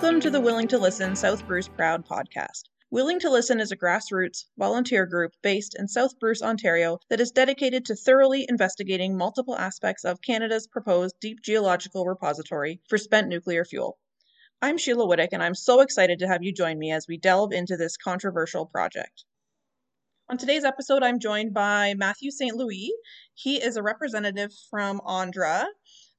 Welcome 0.00 0.20
to 0.20 0.30
the 0.30 0.40
Willing 0.40 0.68
to 0.68 0.78
Listen 0.78 1.16
South 1.16 1.44
Bruce 1.44 1.66
Proud 1.66 2.06
podcast. 2.06 2.68
Willing 2.88 3.18
to 3.18 3.28
Listen 3.28 3.58
is 3.58 3.72
a 3.72 3.76
grassroots 3.76 4.44
volunteer 4.56 5.06
group 5.06 5.32
based 5.42 5.74
in 5.76 5.88
South 5.88 6.20
Bruce, 6.20 6.40
Ontario, 6.40 7.00
that 7.10 7.18
is 7.18 7.32
dedicated 7.32 7.84
to 7.84 7.96
thoroughly 7.96 8.46
investigating 8.48 9.16
multiple 9.16 9.58
aspects 9.58 10.04
of 10.04 10.22
Canada's 10.22 10.68
proposed 10.68 11.16
deep 11.20 11.42
geological 11.42 12.06
repository 12.06 12.80
for 12.88 12.96
spent 12.96 13.26
nuclear 13.26 13.64
fuel. 13.64 13.98
I'm 14.62 14.78
Sheila 14.78 15.04
Whittick, 15.04 15.30
and 15.32 15.42
I'm 15.42 15.56
so 15.56 15.80
excited 15.80 16.20
to 16.20 16.28
have 16.28 16.44
you 16.44 16.52
join 16.52 16.78
me 16.78 16.92
as 16.92 17.08
we 17.08 17.18
delve 17.18 17.50
into 17.50 17.76
this 17.76 17.96
controversial 17.96 18.66
project. 18.66 19.24
On 20.30 20.38
today's 20.38 20.62
episode, 20.62 21.02
I'm 21.02 21.18
joined 21.18 21.52
by 21.54 21.94
Matthew 21.94 22.30
St. 22.30 22.54
Louis. 22.54 22.92
He 23.34 23.56
is 23.56 23.76
a 23.76 23.82
representative 23.82 24.52
from 24.70 25.00
ANDRA, 25.04 25.64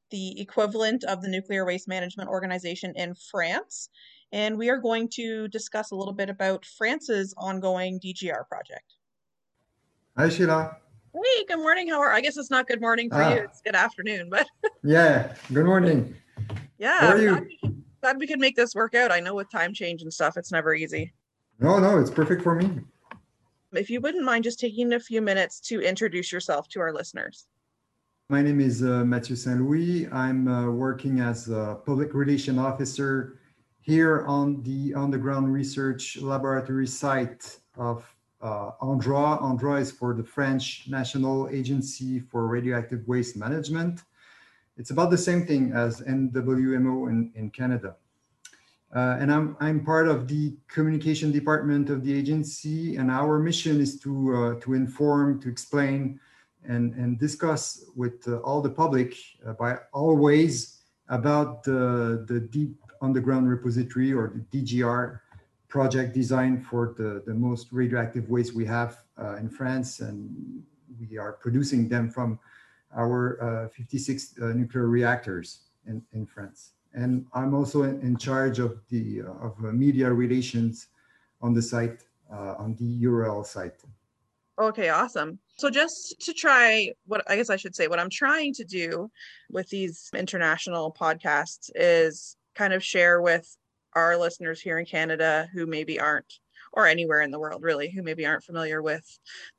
the 0.10 0.40
equivalent 0.40 1.04
of 1.04 1.22
the 1.22 1.28
Nuclear 1.28 1.66
Waste 1.66 1.88
Management 1.88 2.30
Organization 2.30 2.94
in 2.96 3.16
France. 3.16 3.90
And 4.32 4.58
we 4.58 4.70
are 4.70 4.78
going 4.78 5.10
to 5.14 5.48
discuss 5.48 5.92
a 5.92 5.96
little 5.96 6.14
bit 6.14 6.30
about 6.30 6.66
France's 6.66 7.34
ongoing 7.38 8.00
DGR 8.00 8.48
project. 8.48 8.96
Hi, 10.18 10.30
Sheila. 10.30 10.78
Hey, 11.14 11.46
good 11.48 11.58
morning. 11.58 11.90
How 11.90 12.00
are 12.00 12.12
I 12.12 12.22
guess 12.22 12.38
it's 12.38 12.52
not 12.52 12.68
good 12.68 12.82
morning 12.82 13.10
for 13.10 13.22
ah. 13.22 13.34
you. 13.34 13.42
It's 13.42 13.62
good 13.62 13.76
afternoon, 13.76 14.30
but 14.30 14.46
Yeah, 14.84 15.34
good 15.52 15.66
morning. 15.66 16.16
Yeah. 16.78 17.00
How 17.00 17.08
are 17.14 17.22
you? 17.22 17.30
Glad 17.30 17.48
we, 17.48 17.76
glad 18.02 18.20
we 18.20 18.28
could 18.28 18.40
make 18.40 18.56
this 18.56 18.76
work 18.76 18.94
out. 18.94 19.12
I 19.12 19.20
know 19.20 19.34
with 19.34 19.50
time 19.50 19.74
change 19.74 20.04
and 20.04 20.14
stuff, 20.14 20.38
it's 20.38 20.52
never 20.52 20.76
easy. 20.76 21.14
No, 21.60 21.80
no, 21.80 22.00
it's 22.00 22.12
perfect 22.12 22.44
for 22.44 22.56
me. 22.56 22.70
If 23.74 23.90
you 23.90 24.02
wouldn't 24.02 24.24
mind 24.24 24.44
just 24.44 24.60
taking 24.60 24.94
a 24.94 25.00
few 25.00 25.22
minutes 25.22 25.60
to 25.62 25.82
introduce 25.82 26.32
yourself 26.32 26.68
to 26.70 26.80
our 26.80 26.94
listeners. 26.94 27.48
My 28.32 28.44
name 28.44 28.60
is 28.60 28.84
uh, 28.84 29.04
Mathieu 29.06 29.36
Saint 29.36 29.60
Louis. 29.60 30.08
I'm 30.12 30.48
uh, 30.48 30.70
working 30.70 31.20
as 31.20 31.50
a 31.50 31.80
public 31.84 32.14
relation 32.14 32.60
officer 32.60 33.40
here 33.82 34.24
on 34.28 34.62
the 34.62 34.94
underground 34.94 35.52
research 35.52 36.16
laboratory 36.22 36.86
site 36.86 37.58
of 37.76 38.06
uh, 38.40 38.70
ANDRA. 38.84 39.42
ANDRA 39.42 39.82
is 39.82 39.92
for 39.92 40.14
the 40.14 40.24
French 40.24 40.86
National 40.88 41.50
Agency 41.50 42.20
for 42.20 42.46
Radioactive 42.46 43.02
Waste 43.08 43.36
Management. 43.36 44.04
It's 44.78 44.92
about 44.92 45.10
the 45.10 45.18
same 45.18 45.48
thing 45.48 45.72
as 45.74 46.02
NWMO 46.02 47.10
in, 47.10 47.32
in 47.34 47.50
Canada. 47.50 47.96
Uh, 48.96 49.18
and 49.20 49.34
I'm, 49.34 49.58
I'm 49.60 49.84
part 49.84 50.08
of 50.08 50.28
the 50.28 50.56
communication 50.68 51.32
department 51.32 51.90
of 51.90 52.04
the 52.04 52.14
agency, 52.14 52.96
and 52.96 53.10
our 53.10 53.40
mission 53.40 53.82
is 53.82 54.00
to, 54.02 54.36
uh, 54.36 54.60
to 54.60 54.76
inform, 54.76 55.42
to 55.42 55.50
explain, 55.50 56.20
and, 56.68 56.94
and 56.96 57.20
discuss 57.20 57.86
with 57.96 58.28
uh, 58.28 58.38
all 58.38 58.62
the 58.62 58.70
public 58.70 59.16
uh, 59.46 59.54
by 59.54 59.78
all 59.94 60.16
ways 60.16 60.82
about 61.08 61.64
the, 61.64 62.26
the 62.28 62.40
deep 62.40 62.76
underground 63.02 63.50
repository 63.50 64.14
or 64.14 64.34
the 64.52 64.62
DGR 64.62 65.20
project 65.68 66.14
designed 66.14 66.66
for 66.66 66.94
the, 66.98 67.24
the 67.26 67.34
most 67.34 67.68
radioactive 67.72 68.30
waste 68.30 68.54
we 68.54 68.66
have 68.66 68.98
uh, 69.18 69.36
in 69.36 69.50
France. 69.50 70.00
And 70.02 70.64
we 71.00 71.18
are 71.18 71.34
producing 71.34 71.88
them 71.88 72.10
from 72.10 72.40
our 72.96 73.66
uh, 73.66 73.70
56 73.70 74.36
uh, 74.42 74.46
nuclear 74.48 74.88
reactors 74.88 75.62
in, 75.88 76.02
in 76.14 76.26
France. 76.26 76.72
And 76.94 77.26
I'm 77.34 77.54
also 77.54 77.84
in, 77.84 78.02
in 78.02 78.18
charge 78.18 78.58
of 78.58 78.82
the 78.90 79.22
uh, 79.22 79.46
of 79.46 79.60
media 79.60 80.12
relations 80.12 80.88
on 81.42 81.54
the 81.54 81.62
site, 81.62 82.04
on 82.30 82.76
the 82.80 83.04
URL 83.06 83.46
site. 83.46 83.82
Okay, 84.60 84.90
awesome. 84.90 85.40
So, 85.58 85.70
just 85.70 86.20
to 86.22 86.34
try 86.34 86.92
what 87.06 87.24
I 87.30 87.38
guess 87.38 87.50
I 87.50 87.56
should 87.56 87.76
say, 87.76 87.88
what 87.88 88.00
I'm 88.00 88.10
trying 88.10 88.54
to 88.56 88.66
do 88.66 89.10
with 89.50 89.70
these 89.70 90.10
international 90.14 90.94
podcasts 91.00 91.70
is 91.76 92.36
kind 92.56 92.74
of 92.74 92.84
share 92.84 93.22
with 93.22 93.48
our 93.94 94.18
listeners 94.18 94.60
here 94.60 94.78
in 94.78 94.86
Canada 94.86 95.48
who 95.54 95.66
maybe 95.66 95.98
aren't, 95.98 96.34
or 96.74 96.88
anywhere 96.88 97.22
in 97.22 97.32
the 97.32 97.40
world 97.40 97.64
really, 97.64 97.90
who 97.90 98.04
maybe 98.04 98.26
aren't 98.26 98.44
familiar 98.44 98.82
with 98.82 99.06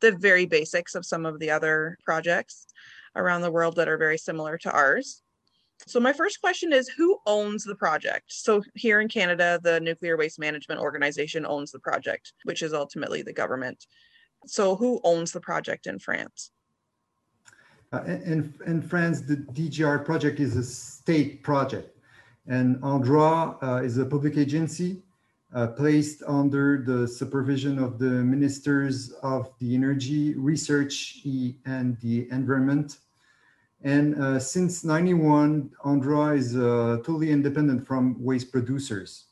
the 0.02 0.12
very 0.12 0.44
basics 0.44 0.94
of 0.94 1.06
some 1.06 1.24
of 1.24 1.38
the 1.38 1.50
other 1.50 1.96
projects 2.04 2.66
around 3.16 3.40
the 3.40 3.50
world 3.50 3.76
that 3.76 3.88
are 3.88 3.98
very 3.98 4.18
similar 4.18 4.58
to 4.58 4.70
ours. 4.70 5.22
So, 5.86 5.98
my 5.98 6.12
first 6.12 6.42
question 6.42 6.74
is 6.74 6.90
who 6.90 7.18
owns 7.24 7.64
the 7.64 7.74
project? 7.74 8.26
So, 8.28 8.62
here 8.74 9.00
in 9.00 9.08
Canada, 9.08 9.58
the 9.62 9.80
Nuclear 9.80 10.18
Waste 10.18 10.38
Management 10.38 10.78
Organization 10.78 11.46
owns 11.46 11.70
the 11.70 11.80
project, 11.80 12.34
which 12.44 12.62
is 12.62 12.74
ultimately 12.74 13.22
the 13.22 13.32
government. 13.32 13.86
So 14.46 14.76
who 14.76 15.00
owns 15.04 15.32
the 15.32 15.40
project 15.40 15.86
in 15.86 15.98
France? 15.98 16.50
Uh, 17.92 18.02
in, 18.04 18.54
in 18.66 18.80
France, 18.80 19.20
the 19.22 19.36
DGR 19.36 20.04
project 20.04 20.38
is 20.38 20.56
a 20.56 20.62
state 20.62 21.42
project, 21.42 21.98
and 22.46 22.80
ANDRA 22.82 23.62
uh, 23.62 23.82
is 23.82 23.98
a 23.98 24.04
public 24.04 24.36
agency 24.36 25.02
uh, 25.52 25.66
placed 25.66 26.22
under 26.26 26.84
the 26.86 27.08
supervision 27.08 27.80
of 27.80 27.98
the 27.98 28.04
ministers 28.04 29.10
of 29.22 29.50
the 29.58 29.74
energy, 29.74 30.34
research, 30.34 31.18
and 31.66 31.98
the 32.00 32.28
environment. 32.30 32.98
And 33.82 34.14
uh, 34.22 34.38
since 34.38 34.84
91, 34.84 35.70
ANDRA 35.84 36.36
is 36.36 36.56
uh, 36.56 36.98
totally 36.98 37.32
independent 37.32 37.86
from 37.86 38.22
waste 38.22 38.52
producers. 38.52 39.24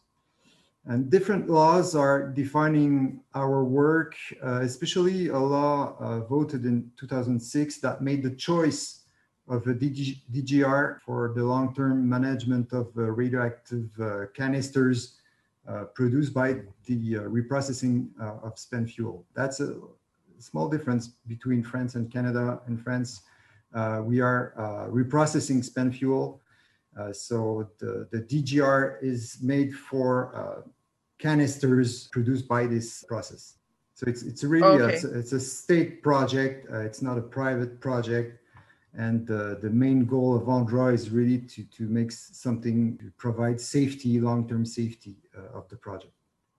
And 0.87 1.11
different 1.11 1.51
laws 1.51 1.95
are 1.95 2.31
defining 2.31 3.21
our 3.35 3.63
work, 3.65 4.15
uh, 4.43 4.61
especially 4.63 5.29
a 5.29 5.39
law 5.39 5.97
uh, 6.01 6.21
voted 6.21 6.65
in 6.65 6.91
2006 6.99 7.79
that 7.81 8.01
made 8.01 8.23
the 8.23 8.31
choice 8.31 8.99
of 9.49 9.67
a 9.67 9.75
DG, 9.75 10.21
DGR 10.33 11.01
for 11.01 11.33
the 11.35 11.43
long-term 11.43 12.09
management 12.09 12.73
of 12.73 12.89
uh, 12.97 13.03
radioactive 13.03 13.89
uh, 14.01 14.27
canisters 14.35 15.17
uh, 15.67 15.85
produced 15.95 16.33
by 16.33 16.55
the 16.87 17.17
uh, 17.17 17.21
reprocessing 17.23 18.09
of 18.21 18.59
spent 18.59 18.89
fuel. 18.89 19.25
That's 19.35 19.61
a 19.61 19.77
small 20.39 20.69
difference 20.69 21.09
between 21.27 21.63
France 21.63 21.95
and 21.95 22.11
Canada. 22.11 22.61
In 22.69 22.79
France, 22.79 23.23
we 24.05 24.21
are 24.21 24.55
reprocessing 24.91 25.65
spent 25.65 25.95
fuel. 25.95 26.41
So 27.13 27.69
the, 27.79 28.09
the 28.11 28.21
DGR 28.23 29.03
is 29.03 29.39
made 29.43 29.75
for 29.75 30.65
canisters 31.19 32.09
produced 32.09 32.49
by 32.49 32.67
this 32.67 33.05
process. 33.05 33.59
So 33.95 34.07
it's 34.07 34.23
it's 34.23 34.45
really 34.45 34.65
okay. 34.65 34.85
a, 34.85 34.89
it's, 34.89 35.05
a, 35.05 35.19
it's, 35.19 35.33
a, 35.33 35.41
state 35.41 36.03
project. 36.05 36.71
Uh, 36.73 36.83
it's 36.83 37.03
not 37.03 37.19
a 37.19 37.21
private 37.21 37.81
project, 37.81 38.41
and 38.95 39.29
uh, 39.29 39.57
the 39.57 39.71
main 39.71 40.05
goal 40.05 40.37
of 40.37 40.45
ANDRA 40.45 40.95
is 40.95 41.11
really 41.11 41.39
to 41.39 41.65
to 41.65 41.83
make 41.89 42.13
something 42.13 42.97
to 42.99 43.11
provide 43.17 43.61
safety, 43.61 44.21
long 44.21 44.49
term 44.49 44.65
safety 44.65 45.17
uh, 45.37 45.59
of 45.59 45.69
the 45.69 45.77
project. 45.77 46.13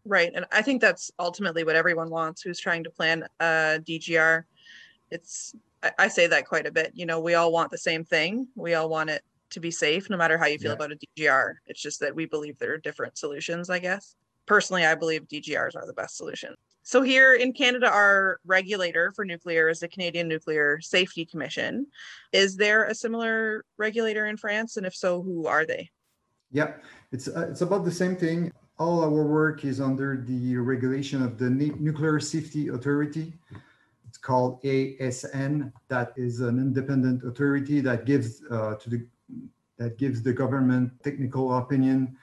Right, 0.03 0.33
and 0.35 0.45
I 0.51 0.61
think 0.61 0.81
that's 0.81 1.11
ultimately 1.17 1.63
what 1.63 1.77
everyone 1.77 2.09
wants 2.09 2.41
who's 2.41 2.59
trying 2.59 2.83
to 2.83 2.89
plan 2.89 3.23
a 3.39 3.79
DGR. 3.87 4.43
It's 5.09 5.55
I, 5.81 5.91
I 5.97 6.07
say 6.09 6.27
that 6.27 6.45
quite 6.45 6.67
a 6.67 6.71
bit. 6.71 6.91
You 6.93 7.05
know, 7.05 7.21
we 7.21 7.35
all 7.35 7.53
want 7.53 7.71
the 7.71 7.77
same 7.77 8.03
thing. 8.03 8.49
We 8.55 8.73
all 8.73 8.89
want 8.89 9.11
it 9.11 9.23
to 9.51 9.59
be 9.59 9.71
safe, 9.71 10.09
no 10.09 10.17
matter 10.17 10.37
how 10.37 10.45
you 10.45 10.59
feel 10.59 10.71
yeah. 10.71 10.75
about 10.75 10.91
a 10.91 10.97
DGR. 11.17 11.53
It's 11.67 11.81
just 11.81 11.99
that 12.01 12.15
we 12.15 12.25
believe 12.25 12.57
there 12.57 12.73
are 12.73 12.77
different 12.77 13.17
solutions, 13.17 13.69
I 13.69 13.79
guess 13.79 14.15
personally, 14.49 14.85
I 14.85 14.95
believe 14.95 15.27
DGRs 15.27 15.75
are 15.77 15.85
the 15.85 15.93
best 15.93 16.17
solution. 16.17 16.55
So 16.81 17.03
here 17.03 17.35
in 17.35 17.53
Canada, 17.53 17.87
our 17.87 18.39
regulator 18.43 19.13
for 19.15 19.23
nuclear 19.23 19.69
is 19.69 19.79
the 19.79 19.87
Canadian 19.87 20.27
Nuclear 20.27 20.81
Safety 20.81 21.23
Commission. 21.23 21.85
Is 22.33 22.57
there 22.57 22.85
a 22.85 22.95
similar 22.95 23.63
regulator 23.77 24.25
in 24.25 24.37
France, 24.37 24.75
and 24.75 24.85
if 24.87 24.95
so, 24.95 25.21
who 25.21 25.45
are 25.45 25.65
they? 25.65 25.91
Yeah, 26.51 26.73
it's 27.11 27.27
uh, 27.27 27.47
it's 27.51 27.61
about 27.61 27.85
the 27.85 27.91
same 27.91 28.15
thing. 28.15 28.51
All 28.79 29.03
our 29.03 29.23
work 29.23 29.65
is 29.65 29.79
under 29.79 30.25
the 30.25 30.57
regulation 30.57 31.21
of 31.21 31.37
the 31.37 31.49
Nuclear 31.49 32.19
Safety 32.19 32.69
Authority. 32.69 33.33
It's 34.07 34.17
called 34.17 34.63
ASN. 34.63 35.71
That 35.89 36.13
is 36.17 36.39
an 36.39 36.57
independent 36.57 37.23
authority 37.23 37.81
that 37.81 38.05
gives 38.05 38.41
uh, 38.49 38.75
to 38.75 38.89
the 38.89 39.05
that 39.79 39.97
gives 39.97 40.21
the 40.21 40.33
government 40.33 40.91
technical 41.03 41.57
opinion 41.57 42.15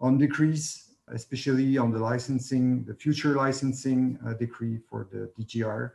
on 0.00 0.16
decrees 0.16 0.90
especially 1.12 1.76
on 1.78 1.90
the 1.90 1.98
licensing, 1.98 2.84
the 2.84 2.94
future 2.94 3.34
licensing 3.34 4.18
uh, 4.26 4.34
decree 4.34 4.78
for 4.88 5.08
the 5.12 5.30
DGR. 5.38 5.92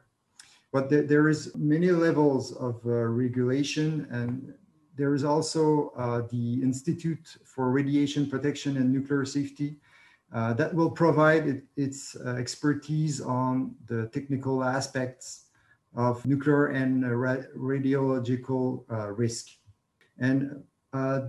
But 0.72 0.90
th- 0.90 1.08
there 1.08 1.30
is 1.30 1.56
many 1.56 1.92
levels 1.92 2.54
of 2.54 2.82
uh, 2.86 2.90
regulation, 2.90 4.08
and 4.12 4.54
there 4.98 5.14
is 5.14 5.24
also 5.24 5.92
uh, 5.98 6.24
the 6.30 6.62
Institute 6.62 7.38
for 7.46 7.72
Radiation 7.72 8.30
Protection 8.30 8.78
and 8.78 8.92
Nuclear 8.92 9.26
Safety 9.26 9.78
uh, 10.34 10.54
that 10.54 10.74
will 10.74 10.92
provide 10.92 11.48
it, 11.48 11.64
its 11.78 12.16
uh, 12.16 12.32
expertise 12.32 13.22
on 13.22 13.76
the 13.88 14.08
technical 14.08 14.64
aspects 14.64 15.46
of 15.96 16.26
nuclear 16.26 16.68
and 16.68 17.10
ra- 17.22 17.46
radiological 17.56 18.84
uh, 18.92 19.12
risk. 19.12 19.48
And 20.20 20.52
uh, 20.52 20.56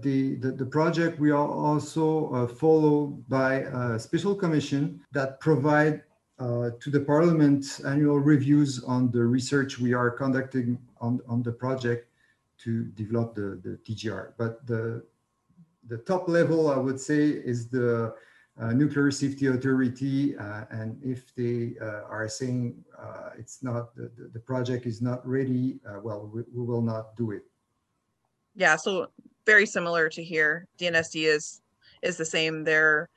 the, 0.02 0.36
the, 0.40 0.50
the, 0.52 0.66
project 0.66 1.18
we 1.18 1.30
are 1.30 1.48
also 1.48 2.30
uh, 2.32 2.46
followed 2.46 3.28
by 3.28 3.54
a 3.54 3.98
special 3.98 4.34
commission 4.34 5.00
that 5.12 5.40
provide 5.40 6.02
uh, 6.38 6.70
to 6.80 6.90
the 6.90 7.00
parliament 7.00 7.80
annual 7.86 8.18
reviews 8.18 8.84
on 8.84 9.10
the 9.10 9.24
research 9.24 9.78
we 9.78 9.94
are 9.94 10.10
conducting 10.10 10.78
on, 11.00 11.20
on 11.28 11.42
the 11.42 11.52
project 11.52 12.08
to 12.58 12.84
develop 13.02 13.34
the, 13.34 13.60
the 13.64 13.78
DGR. 13.86 14.32
But 14.36 14.66
the, 14.66 15.02
the 15.88 15.98
top 15.98 16.28
level, 16.28 16.70
I 16.70 16.76
would 16.76 17.00
say, 17.00 17.28
is 17.28 17.68
the 17.68 18.14
uh, 18.60 18.72
Nuclear 18.72 19.10
Safety 19.10 19.46
Authority. 19.46 20.36
Uh, 20.36 20.64
and 20.70 20.98
if 21.02 21.34
they 21.34 21.74
uh, 21.80 22.02
are 22.08 22.28
saying 22.28 22.84
uh, 22.98 23.30
it's 23.38 23.62
not, 23.62 23.94
the, 23.94 24.10
the 24.32 24.40
project 24.40 24.86
is 24.86 25.00
not 25.02 25.26
ready, 25.26 25.78
uh, 25.88 26.00
well, 26.02 26.30
we, 26.32 26.42
we, 26.54 26.64
will 26.64 26.82
not 26.82 27.16
do 27.16 27.30
it. 27.30 27.42
Yeah, 28.54 28.76
so 28.76 29.08
very 29.46 29.64
similar 29.64 30.08
to 30.10 30.22
here. 30.22 30.66
CNSC 30.78 31.26
is 31.26 31.62
is 32.02 32.16
the 32.16 32.24
same. 32.24 32.64
They're, 32.64 33.08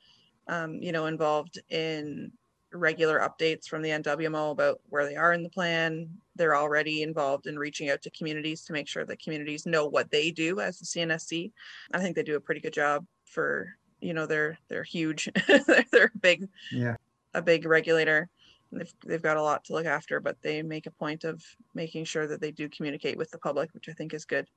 um, 0.48 0.76
you 0.76 0.92
know, 0.92 1.08
involved 1.08 1.60
in 1.70 2.32
regular 2.72 3.20
updates 3.20 3.68
from 3.68 3.82
the 3.82 3.90
NWMO 3.90 4.52
about 4.52 4.80
where 4.90 5.06
they 5.06 5.16
are 5.16 5.34
in 5.34 5.44
the 5.44 5.50
plan. 5.50 6.08
They're 6.36 6.56
already 6.56 7.02
involved 7.02 7.48
in 7.48 7.58
reaching 7.58 7.90
out 7.90 8.02
to 8.04 8.12
communities 8.12 8.64
to 8.66 8.74
make 8.74 8.88
sure 8.88 9.06
that 9.06 9.22
communities 9.22 9.66
know 9.66 9.88
what 9.88 10.12
they 10.12 10.32
do 10.32 10.60
as 10.60 10.80
the 10.80 10.86
CNSC. 10.86 11.52
I 11.94 12.00
think 12.00 12.16
they 12.16 12.24
do 12.24 12.36
a 12.36 12.42
pretty 12.42 12.62
good 12.62 12.74
job 12.74 13.06
for, 13.26 13.74
you 14.00 14.14
know, 14.14 14.26
they're 14.26 14.58
they're 14.70 14.84
huge. 14.84 15.30
they're 15.92 16.12
big, 16.22 16.48
yeah, 16.72 16.96
a 17.34 17.42
big 17.42 17.66
regulator. 17.66 18.30
They've, 18.72 18.94
they've 19.04 19.22
got 19.22 19.38
a 19.38 19.42
lot 19.42 19.64
to 19.66 19.74
look 19.74 19.88
after, 19.88 20.20
but 20.20 20.40
they 20.44 20.62
make 20.62 20.86
a 20.86 20.92
point 20.92 21.24
of 21.24 21.44
making 21.74 22.06
sure 22.06 22.28
that 22.28 22.40
they 22.40 22.52
do 22.52 22.70
communicate 22.70 23.18
with 23.18 23.32
the 23.32 23.40
public, 23.40 23.74
which 23.74 23.90
I 23.90 23.94
think 23.94 24.14
is 24.14 24.26
good. 24.26 24.48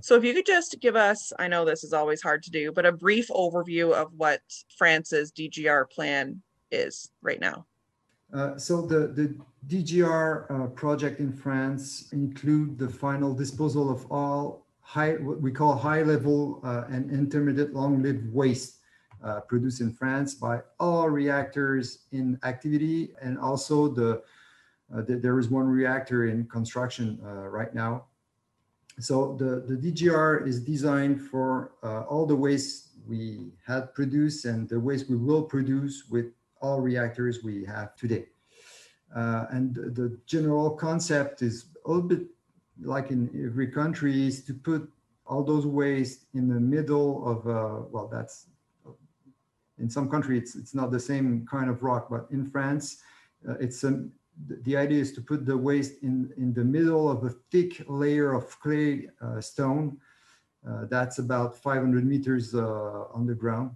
So 0.00 0.14
if 0.14 0.24
you 0.24 0.34
could 0.34 0.46
just 0.46 0.76
give 0.80 0.96
us, 0.96 1.32
I 1.38 1.48
know 1.48 1.64
this 1.64 1.84
is 1.84 1.92
always 1.92 2.22
hard 2.22 2.42
to 2.44 2.50
do, 2.50 2.72
but 2.72 2.86
a 2.86 2.92
brief 2.92 3.28
overview 3.28 3.92
of 3.92 4.12
what 4.16 4.40
France's 4.76 5.32
DGR 5.32 5.90
plan 5.90 6.42
is 6.70 7.10
right 7.22 7.40
now? 7.40 7.66
Uh, 8.32 8.56
so 8.58 8.82
the, 8.82 9.08
the 9.08 9.34
DGR 9.66 10.50
uh, 10.50 10.66
project 10.68 11.20
in 11.20 11.32
France 11.32 12.08
include 12.12 12.78
the 12.78 12.88
final 12.88 13.34
disposal 13.34 13.90
of 13.90 14.06
all 14.10 14.66
high, 14.80 15.12
what 15.14 15.40
we 15.40 15.50
call 15.50 15.76
high 15.76 16.02
level 16.02 16.60
uh, 16.64 16.84
and 16.88 17.10
intermediate 17.10 17.74
long 17.74 18.02
lived 18.02 18.32
waste 18.32 18.76
uh, 19.24 19.40
produced 19.40 19.80
in 19.80 19.92
France 19.92 20.34
by 20.34 20.60
all 20.78 21.08
reactors 21.08 22.00
in 22.12 22.38
activity. 22.44 23.10
And 23.20 23.38
also 23.38 23.88
the, 23.88 24.22
uh, 24.94 25.02
the 25.02 25.16
there 25.16 25.38
is 25.38 25.48
one 25.48 25.66
reactor 25.66 26.26
in 26.26 26.46
construction 26.46 27.18
uh, 27.24 27.48
right 27.48 27.74
now. 27.74 28.04
So 29.00 29.36
the, 29.38 29.64
the 29.66 29.76
DGR 29.76 30.46
is 30.46 30.60
designed 30.60 31.22
for 31.22 31.72
all 31.82 32.26
the 32.26 32.36
waste 32.36 32.88
we 33.06 33.52
had 33.66 33.94
produced 33.94 34.44
and 34.44 34.68
the 34.68 34.78
waste 34.78 35.08
we 35.08 35.16
will 35.16 35.42
produce 35.42 36.04
with 36.10 36.26
all 36.60 36.80
reactors 36.80 37.42
we 37.42 37.64
have 37.64 37.96
today. 37.96 38.26
Uh, 39.14 39.46
and 39.50 39.74
the 39.74 40.18
general 40.26 40.70
concept 40.70 41.40
is 41.40 41.66
a 41.86 41.88
little 41.88 42.02
bit 42.02 42.26
like 42.82 43.10
in 43.10 43.30
every 43.46 43.66
country 43.66 44.26
is 44.26 44.44
to 44.44 44.52
put 44.52 44.88
all 45.26 45.42
those 45.42 45.66
waste 45.66 46.26
in 46.34 46.48
the 46.48 46.60
middle 46.60 47.26
of 47.26 47.46
uh, 47.48 47.82
well 47.90 48.06
that's 48.06 48.46
in 49.78 49.88
some 49.88 50.08
countries 50.08 50.42
it's, 50.42 50.54
it's 50.56 50.74
not 50.74 50.90
the 50.90 51.00
same 51.00 51.46
kind 51.50 51.70
of 51.70 51.82
rock 51.82 52.08
but 52.10 52.26
in 52.30 52.44
france 52.44 52.98
uh, 53.48 53.54
it's 53.54 53.82
a, 53.82 54.04
the 54.46 54.76
idea 54.76 55.00
is 55.00 55.12
to 55.12 55.20
put 55.20 55.44
the 55.44 55.56
waste 55.56 56.02
in 56.02 56.32
in 56.36 56.52
the 56.52 56.64
middle 56.64 57.10
of 57.10 57.24
a 57.24 57.30
thick 57.50 57.84
layer 57.88 58.32
of 58.32 58.58
clay 58.60 59.08
uh, 59.20 59.40
stone 59.40 59.98
uh, 60.68 60.84
that's 60.86 61.18
about 61.18 61.56
500 61.56 62.06
meters 62.06 62.54
uh, 62.54 63.04
underground 63.14 63.70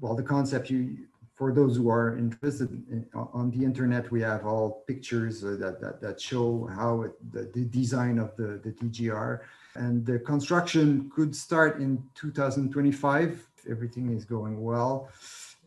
well 0.00 0.14
the 0.14 0.22
concept 0.22 0.70
you 0.70 1.08
for 1.38 1.52
those 1.52 1.76
who 1.76 1.88
are 1.88 2.18
interested 2.18 2.68
in, 2.90 3.06
on 3.14 3.52
the 3.52 3.64
internet, 3.64 4.10
we 4.10 4.20
have 4.20 4.44
all 4.44 4.82
pictures 4.88 5.44
uh, 5.44 5.56
that, 5.60 5.80
that, 5.80 6.00
that 6.00 6.20
show 6.20 6.68
how 6.74 7.02
it, 7.02 7.12
the, 7.32 7.48
the 7.54 7.64
design 7.66 8.18
of 8.18 8.36
the, 8.36 8.60
the 8.64 8.72
DGR. 8.72 9.38
And 9.76 10.04
the 10.04 10.18
construction 10.18 11.08
could 11.14 11.36
start 11.36 11.78
in 11.78 12.02
2025 12.16 13.46
if 13.56 13.70
everything 13.70 14.12
is 14.12 14.24
going 14.24 14.60
well. 14.60 15.10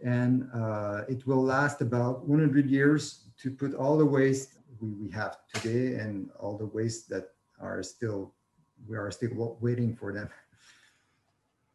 And 0.04 0.50
uh, 0.54 1.02
it 1.08 1.26
will 1.28 1.44
last 1.44 1.82
about 1.82 2.28
100 2.28 2.70
years 2.70 3.26
to 3.42 3.52
put 3.52 3.74
all 3.76 3.98
the 3.98 4.06
waste 4.06 4.56
we, 4.80 4.90
we 4.90 5.10
have 5.12 5.38
today 5.54 5.96
and 5.96 6.30
all 6.40 6.58
the 6.58 6.66
waste 6.66 7.10
that 7.10 7.30
are 7.60 7.84
still, 7.84 8.34
we 8.88 8.98
are 8.98 9.12
still 9.12 9.58
waiting 9.62 9.96
for 9.96 10.14
them. 10.14 10.30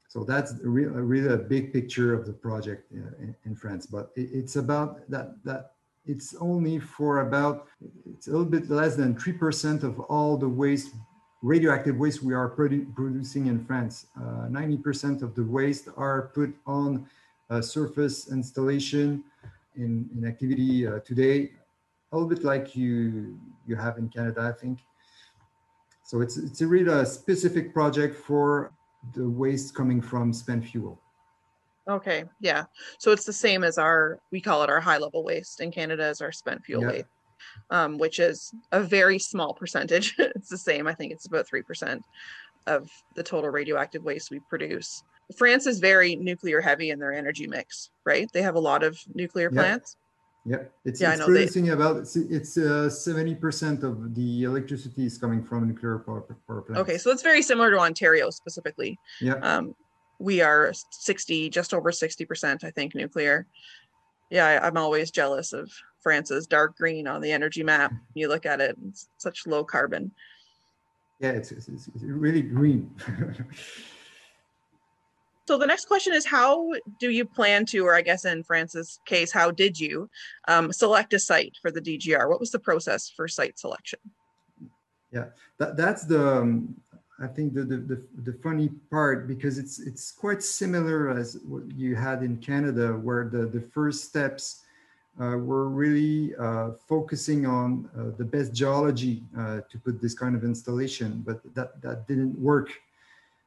So 0.08 0.24
that's 0.24 0.54
really, 0.62 0.88
really 0.88 1.34
a 1.34 1.36
big 1.36 1.72
picture 1.72 2.14
of 2.14 2.24
the 2.24 2.32
project 2.32 2.90
uh, 2.92 3.22
in, 3.22 3.36
in 3.44 3.54
France. 3.54 3.84
But 3.86 4.12
it, 4.16 4.30
it's 4.32 4.56
about 4.56 5.08
that 5.10 5.44
that 5.44 5.72
it's 6.06 6.34
only 6.40 6.78
for 6.78 7.20
about 7.20 7.66
it's 8.14 8.26
a 8.28 8.30
little 8.30 8.46
bit 8.46 8.70
less 8.70 8.96
than 8.96 9.14
three 9.18 9.34
percent 9.34 9.82
of 9.82 10.00
all 10.00 10.38
the 10.38 10.48
waste 10.48 10.94
radioactive 11.42 11.98
waste 11.98 12.22
we 12.22 12.32
are 12.32 12.48
produ 12.48 12.94
producing 12.94 13.46
in 13.46 13.62
France. 13.66 14.06
Uh, 14.18 14.48
ninety 14.48 14.76
uh, 14.76 14.82
percent 14.82 15.22
of 15.22 15.34
the 15.34 15.44
waste 15.44 15.88
are 15.96 16.30
put 16.34 16.54
on 16.66 17.06
surface 17.60 18.30
installation 18.30 19.22
in, 19.76 20.08
in 20.16 20.26
activity 20.26 20.86
uh, 20.86 21.00
today, 21.00 21.50
a 22.12 22.16
little 22.16 22.28
bit 22.28 22.44
like 22.44 22.76
you 22.76 23.38
you 23.66 23.76
have 23.76 23.98
in 23.98 24.08
Canada, 24.08 24.40
I 24.40 24.60
think. 24.60 24.80
So 26.02 26.20
it's 26.20 26.36
it's 26.36 26.60
a 26.60 26.66
really 26.66 26.90
a 26.90 27.04
specific 27.04 27.74
project 27.74 28.14
for 28.14 28.72
the 29.14 29.28
waste 29.28 29.74
coming 29.74 30.00
from 30.00 30.32
spent 30.32 30.64
fuel. 30.64 31.00
Okay, 31.88 32.24
yeah. 32.40 32.64
So 32.98 33.12
it's 33.12 33.24
the 33.24 33.32
same 33.32 33.62
as 33.62 33.78
our, 33.78 34.18
we 34.32 34.40
call 34.40 34.62
it 34.64 34.70
our 34.70 34.80
high 34.80 34.98
level 34.98 35.22
waste 35.22 35.60
in 35.60 35.70
Canada 35.70 36.04
as 36.04 36.20
our 36.20 36.32
spent 36.32 36.64
fuel 36.64 36.82
yeah. 36.82 36.88
waste, 36.88 37.06
um, 37.70 37.96
which 37.96 38.18
is 38.18 38.52
a 38.72 38.80
very 38.80 39.18
small 39.20 39.54
percentage. 39.54 40.14
it's 40.18 40.48
the 40.48 40.58
same. 40.58 40.88
I 40.88 40.94
think 40.94 41.12
it's 41.12 41.26
about 41.26 41.46
3% 41.46 42.00
of 42.66 42.90
the 43.14 43.22
total 43.22 43.50
radioactive 43.50 44.02
waste 44.02 44.32
we 44.32 44.40
produce. 44.48 45.04
France 45.34 45.66
is 45.66 45.80
very 45.80 46.14
nuclear 46.16 46.60
heavy 46.60 46.90
in 46.90 46.98
their 46.98 47.12
energy 47.12 47.46
mix, 47.46 47.90
right? 48.04 48.30
They 48.32 48.42
have 48.42 48.54
a 48.54 48.60
lot 48.60 48.84
of 48.84 48.98
nuclear 49.14 49.50
plants. 49.50 49.96
Yeah, 50.44 50.58
it's, 50.84 51.00
yeah, 51.00 51.14
it's 51.14 51.24
producing 51.24 51.64
they, 51.64 51.72
about 51.72 51.96
it's 52.14 52.56
uh, 52.56 52.88
seventy 52.88 53.34
percent 53.34 53.82
of 53.82 54.14
the 54.14 54.44
electricity 54.44 55.04
is 55.04 55.18
coming 55.18 55.42
from 55.42 55.66
nuclear 55.66 55.98
power, 55.98 56.20
power 56.46 56.62
plants. 56.62 56.80
Okay, 56.82 56.98
so 56.98 57.10
it's 57.10 57.22
very 57.22 57.42
similar 57.42 57.72
to 57.72 57.78
Ontario 57.78 58.30
specifically. 58.30 58.96
Yeah. 59.20 59.34
Um, 59.42 59.74
we 60.20 60.42
are 60.42 60.72
sixty, 60.90 61.50
just 61.50 61.74
over 61.74 61.90
sixty 61.90 62.24
percent, 62.24 62.62
I 62.62 62.70
think, 62.70 62.94
nuclear. 62.94 63.48
Yeah, 64.30 64.46
I, 64.46 64.66
I'm 64.68 64.76
always 64.76 65.10
jealous 65.10 65.52
of 65.52 65.72
France's 66.00 66.46
dark 66.46 66.76
green 66.76 67.08
on 67.08 67.20
the 67.20 67.32
energy 67.32 67.64
map. 67.64 67.92
You 68.14 68.28
look 68.28 68.46
at 68.46 68.60
it, 68.60 68.76
it's 68.88 69.08
such 69.18 69.48
low 69.48 69.64
carbon. 69.64 70.12
Yeah, 71.18 71.30
it's, 71.30 71.50
it's, 71.50 71.68
it's 71.68 71.88
really 72.02 72.42
green. 72.42 72.94
So 75.46 75.56
the 75.56 75.66
next 75.66 75.86
question 75.86 76.12
is 76.12 76.26
how 76.26 76.72
do 76.98 77.10
you 77.10 77.24
plan 77.24 77.66
to, 77.66 77.86
or 77.86 77.94
I 77.94 78.02
guess 78.02 78.24
in 78.24 78.42
France's 78.42 78.98
case, 79.06 79.30
how 79.30 79.52
did 79.52 79.78
you 79.78 80.10
um, 80.48 80.72
select 80.72 81.14
a 81.14 81.20
site 81.20 81.56
for 81.62 81.70
the 81.70 81.80
DGR? 81.80 82.28
What 82.28 82.40
was 82.40 82.50
the 82.50 82.58
process 82.58 83.08
for 83.08 83.28
site 83.28 83.56
selection? 83.56 84.00
Yeah, 85.12 85.26
that, 85.58 85.76
that's 85.76 86.04
the, 86.04 86.38
um, 86.38 86.74
I 87.20 87.28
think 87.28 87.54
the, 87.54 87.62
the, 87.62 87.76
the, 87.76 88.02
the, 88.24 88.32
funny 88.42 88.70
part 88.90 89.28
because 89.28 89.56
it's, 89.56 89.78
it's 89.78 90.10
quite 90.10 90.42
similar 90.42 91.10
as 91.10 91.38
what 91.46 91.62
you 91.76 91.94
had 91.94 92.24
in 92.24 92.38
Canada 92.38 92.88
where 92.94 93.28
the, 93.28 93.46
the 93.46 93.60
first 93.72 94.04
steps 94.04 94.64
uh, 95.20 95.36
were 95.38 95.68
really 95.68 96.34
uh, 96.36 96.72
focusing 96.88 97.46
on 97.46 97.88
uh, 97.96 98.16
the 98.18 98.24
best 98.24 98.52
geology 98.52 99.22
uh, 99.38 99.60
to 99.70 99.78
put 99.78 100.02
this 100.02 100.12
kind 100.12 100.34
of 100.34 100.42
installation, 100.42 101.22
but 101.24 101.40
that, 101.54 101.80
that 101.80 102.06
didn't 102.08 102.36
work. 102.36 102.70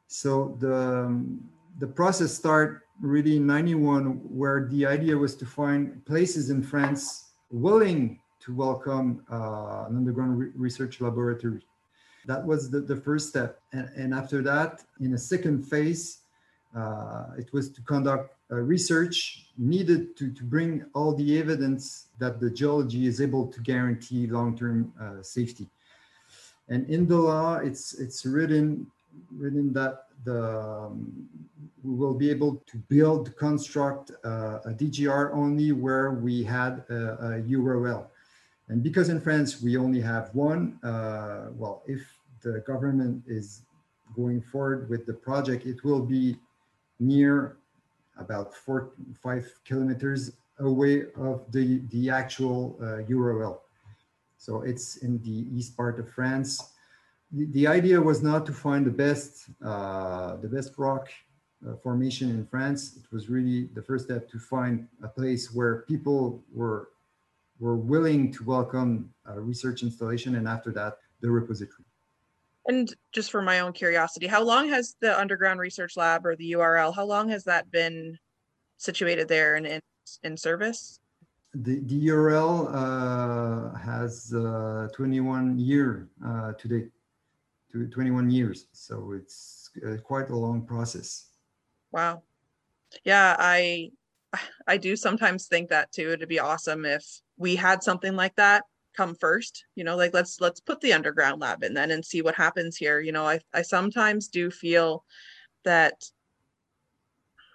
So 0.08 0.58
the, 0.60 0.76
um, 0.76 1.44
the 1.80 1.88
process 1.88 2.34
started 2.34 2.82
really 3.02 3.38
in 3.38 3.48
91 3.48 4.22
where 4.30 4.68
the 4.68 4.86
idea 4.86 5.18
was 5.18 5.36
to 5.36 5.46
find 5.46 6.06
places 6.06 6.50
in 6.50 6.62
france 6.62 7.30
willing 7.52 8.20
to 8.42 8.56
welcome 8.56 9.24
uh, 9.32 9.86
an 9.88 9.98
underground 9.98 10.40
re 10.40 10.48
research 10.56 11.02
laboratory. 11.02 11.62
That 12.26 12.46
was 12.46 12.70
the, 12.70 12.80
the 12.80 12.96
first 12.96 13.30
step. 13.30 13.60
And, 13.74 13.90
and 13.96 14.14
after 14.14 14.42
that 14.44 14.84
in 15.00 15.14
a 15.14 15.18
second 15.18 15.64
phase 15.64 16.20
uh, 16.76 17.28
it 17.38 17.52
was 17.52 17.70
to 17.72 17.82
conduct 17.82 18.36
research 18.50 19.48
needed 19.58 20.16
to, 20.18 20.32
to 20.32 20.44
bring 20.44 20.86
all 20.94 21.16
the 21.16 21.40
evidence 21.40 22.08
that 22.20 22.40
the 22.40 22.50
geology 22.50 23.08
is 23.08 23.22
able 23.22 23.48
to 23.48 23.60
guarantee 23.62 24.28
long-term 24.28 24.92
uh, 25.00 25.22
safety. 25.22 25.68
And 26.68 26.88
in 26.90 27.08
the 27.08 27.18
law 27.18 27.56
it's 27.58 27.94
it's 27.94 28.26
written 28.26 28.88
written 29.32 29.74
that 29.74 30.06
the 30.24 30.86
um, 30.88 31.30
we 31.84 31.96
will 31.96 32.14
be 32.14 32.30
able 32.30 32.62
to 32.68 32.78
build 32.78 33.36
construct 33.38 34.12
uh, 34.26 34.60
a 34.66 34.72
DGR 34.72 35.34
only 35.34 35.72
where 35.72 36.12
we 36.12 36.44
had 36.44 36.84
a, 36.90 36.94
a, 36.94 37.42
URL. 37.44 38.06
And 38.68 38.84
because 38.84 39.10
in 39.10 39.22
France 39.22 39.62
we 39.62 39.78
only 39.78 40.02
have 40.02 40.30
one, 40.36 40.78
uh, 40.84 41.48
well, 41.54 41.84
if 41.88 42.02
the 42.42 42.64
government 42.68 43.24
is 43.28 43.62
going 44.16 44.42
forward 44.42 44.90
with 44.90 45.06
the 45.06 45.14
project, 45.14 45.66
it 45.66 45.84
will 45.84 46.02
be 46.02 46.38
near 47.00 47.58
about 48.18 48.54
four, 48.54 48.92
five 49.24 49.50
kilometers 49.64 50.34
away 50.60 51.04
of 51.16 51.50
the, 51.52 51.82
the 51.90 52.10
actual 52.10 52.78
uh, 52.82 53.08
URL. 53.10 53.60
So 54.38 54.62
it's 54.62 54.98
in 54.98 55.22
the 55.22 55.48
east 55.58 55.78
part 55.78 56.00
of 56.00 56.10
France 56.10 56.74
the, 57.32 57.46
the 57.52 57.68
idea 57.68 58.02
was 58.02 58.22
not 58.22 58.46
to 58.48 58.54
find 58.54 58.86
the 58.86 58.92
best 58.92 59.50
uh, 59.64 60.38
the 60.38 60.48
best 60.48 60.78
rock 60.78 61.10
uh, 61.68 61.76
formation 61.84 62.30
in 62.30 62.46
France, 62.46 62.98
it 62.98 63.12
was 63.12 63.30
really 63.30 63.70
the 63.74 63.82
first 63.82 64.06
step 64.06 64.30
to 64.30 64.40
find 64.40 64.88
a 65.04 65.08
place 65.08 65.54
where 65.54 65.82
people 65.88 66.44
were 66.54 66.90
were 67.60 67.76
willing 67.76 68.32
to 68.32 68.44
welcome 68.46 69.14
a 69.26 69.40
research 69.40 69.84
installation, 69.84 70.36
and 70.36 70.48
after 70.48 70.72
that, 70.72 70.98
the 71.22 71.30
repository. 71.30 71.86
And 72.68 72.94
just 73.12 73.32
for 73.32 73.42
my 73.42 73.60
own 73.60 73.74
curiosity, 73.74 74.28
how 74.28 74.44
long 74.44 74.70
has 74.70 74.96
the 75.02 75.18
Underground 75.20 75.60
Research 75.60 75.98
Lab 75.98 76.26
or 76.26 76.36
the 76.36 76.52
URL? 76.54 76.96
How 76.96 77.04
long 77.04 77.28
has 77.30 77.44
that 77.46 77.70
been 77.72 78.18
situated 78.78 79.28
there 79.28 79.56
and 79.56 79.66
in, 79.66 79.82
in 80.24 80.38
service? 80.38 81.00
The, 81.54 81.80
the 81.80 82.08
URL 82.08 82.70
uh, 82.72 83.78
has 83.78 84.34
uh, 84.34 84.88
21 84.94 85.58
year 85.58 86.08
uh, 86.24 86.54
today, 86.54 86.88
21 87.74 88.30
years. 88.30 88.68
So 88.72 89.14
it's 89.14 89.70
uh, 89.86 89.98
quite 89.98 90.30
a 90.30 90.36
long 90.36 90.66
process. 90.66 91.28
Wow. 91.92 92.24
Yeah, 93.04 93.36
I 93.38 93.92
I 94.68 94.78
do 94.78 94.96
sometimes 94.96 95.48
think 95.48 95.70
that 95.70 95.92
too. 95.92 96.12
It'd 96.12 96.30
be 96.30 96.40
awesome 96.40 96.86
if 96.86 97.06
we 97.38 97.56
had 97.56 97.84
something 97.84 98.16
like 98.16 98.36
that 98.36 98.64
come 98.96 99.16
first. 99.16 99.66
You 99.76 99.84
know, 99.84 99.96
like 99.96 100.14
let's 100.14 100.42
let's 100.42 100.60
put 100.60 100.82
the 100.82 100.94
underground 100.94 101.42
lab 101.42 101.64
in 101.64 101.74
then 101.74 101.92
and 101.92 102.04
see 102.04 102.22
what 102.22 102.36
happens 102.36 102.78
here. 102.78 103.00
You 103.00 103.12
know, 103.12 103.26
I 103.26 103.40
I 103.54 103.62
sometimes 103.62 104.28
do 104.28 104.52
feel 104.52 105.04
that 105.64 105.94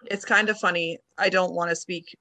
it's 0.06 0.25
kind 0.25 0.49
of 0.49 0.59
funny. 0.59 0.99
I 1.18 1.28
don't 1.28 1.54
want 1.54 1.71
to 1.71 1.76
speak 1.76 2.16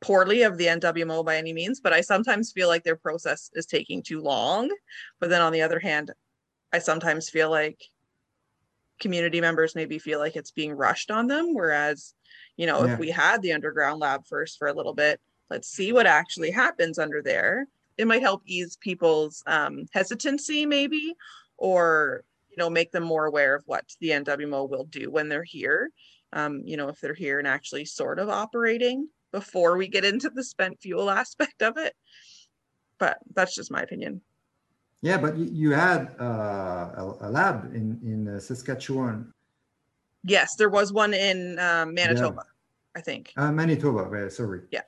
poorly 0.00 0.42
of 0.42 0.56
the 0.56 0.66
NWMO 0.66 1.24
by 1.24 1.36
any 1.36 1.52
means, 1.52 1.80
but 1.80 1.92
I 1.92 2.00
sometimes 2.00 2.52
feel 2.52 2.68
like 2.68 2.84
their 2.84 2.96
process 2.96 3.50
is 3.54 3.66
taking 3.66 4.02
too 4.02 4.20
long. 4.20 4.70
But 5.20 5.30
then 5.30 5.42
on 5.42 5.52
the 5.52 5.62
other 5.62 5.78
hand, 5.78 6.10
I 6.72 6.78
sometimes 6.78 7.28
feel 7.28 7.50
like 7.50 7.80
community 9.00 9.40
members 9.40 9.74
maybe 9.74 9.98
feel 9.98 10.18
like 10.18 10.36
it's 10.36 10.50
being 10.50 10.72
rushed 10.72 11.10
on 11.10 11.26
them. 11.26 11.54
Whereas, 11.54 12.14
you 12.56 12.66
know, 12.66 12.84
yeah. 12.84 12.92
if 12.92 12.98
we 12.98 13.10
had 13.10 13.42
the 13.42 13.52
underground 13.52 14.00
lab 14.00 14.26
first 14.26 14.58
for 14.58 14.68
a 14.68 14.74
little 14.74 14.94
bit, 14.94 15.20
let's 15.48 15.68
see 15.68 15.92
what 15.92 16.06
actually 16.06 16.50
happens 16.50 16.98
under 16.98 17.22
there. 17.22 17.66
It 17.98 18.06
might 18.06 18.22
help 18.22 18.42
ease 18.46 18.76
people's 18.76 19.42
um, 19.46 19.86
hesitancy, 19.92 20.64
maybe, 20.64 21.14
or 21.56 22.24
you 22.50 22.56
know, 22.56 22.70
make 22.70 22.92
them 22.92 23.04
more 23.04 23.26
aware 23.26 23.54
of 23.54 23.62
what 23.66 23.84
the 24.00 24.10
NWMO 24.10 24.68
will 24.68 24.84
do 24.84 25.10
when 25.10 25.28
they're 25.28 25.44
here. 25.44 25.90
Um, 26.32 26.62
you 26.64 26.76
know, 26.76 26.88
if 26.88 27.00
they're 27.00 27.14
here 27.14 27.38
and 27.38 27.48
actually 27.48 27.84
sort 27.84 28.18
of 28.18 28.28
operating 28.28 29.08
before 29.32 29.76
we 29.76 29.88
get 29.88 30.04
into 30.04 30.30
the 30.30 30.44
spent 30.44 30.80
fuel 30.80 31.10
aspect 31.22 31.62
of 31.62 31.76
it. 31.76 31.94
But 32.98 33.18
that's 33.34 33.54
just 33.54 33.70
my 33.70 33.82
opinion. 33.82 34.20
Yeah, 35.02 35.16
but 35.16 35.36
you 35.36 35.70
had 35.70 36.14
uh, 36.20 37.14
a, 37.20 37.30
lab 37.30 37.74
in 37.74 37.98
in 38.02 38.28
uh, 38.28 38.38
Saskatchewan. 38.38 39.32
Yes, 40.24 40.56
there 40.56 40.68
was 40.68 40.92
one 40.92 41.14
in 41.14 41.58
um, 41.58 41.94
Manitoba, 41.94 42.44
yeah. 42.44 42.98
I 42.98 43.00
think. 43.00 43.32
Uh, 43.36 43.50
Manitoba, 43.50 44.30
sorry. 44.30 44.60
Yeah, 44.70 44.82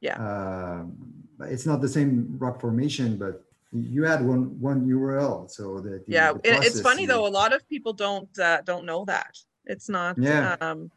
yeah. 0.00 0.16
Um, 0.16 0.96
it's 1.40 1.66
not 1.66 1.80
the 1.80 1.88
same 1.88 2.36
rock 2.38 2.60
formation, 2.60 3.18
but 3.18 3.44
you 3.72 4.04
had 4.04 4.24
one 4.24 4.60
one 4.60 4.86
URL, 4.86 5.50
so 5.50 5.80
that 5.80 6.04
yeah. 6.06 6.32
The 6.32 6.62
it's 6.62 6.80
funny 6.80 7.06
though; 7.06 7.26
a 7.26 7.34
lot 7.40 7.52
of 7.52 7.68
people 7.68 7.92
don't 7.92 8.38
uh, 8.38 8.60
don't 8.62 8.84
know 8.84 9.04
that. 9.06 9.36
It's 9.66 9.88
not. 9.88 10.18
Yeah. 10.18 10.56
Um, 10.60 10.90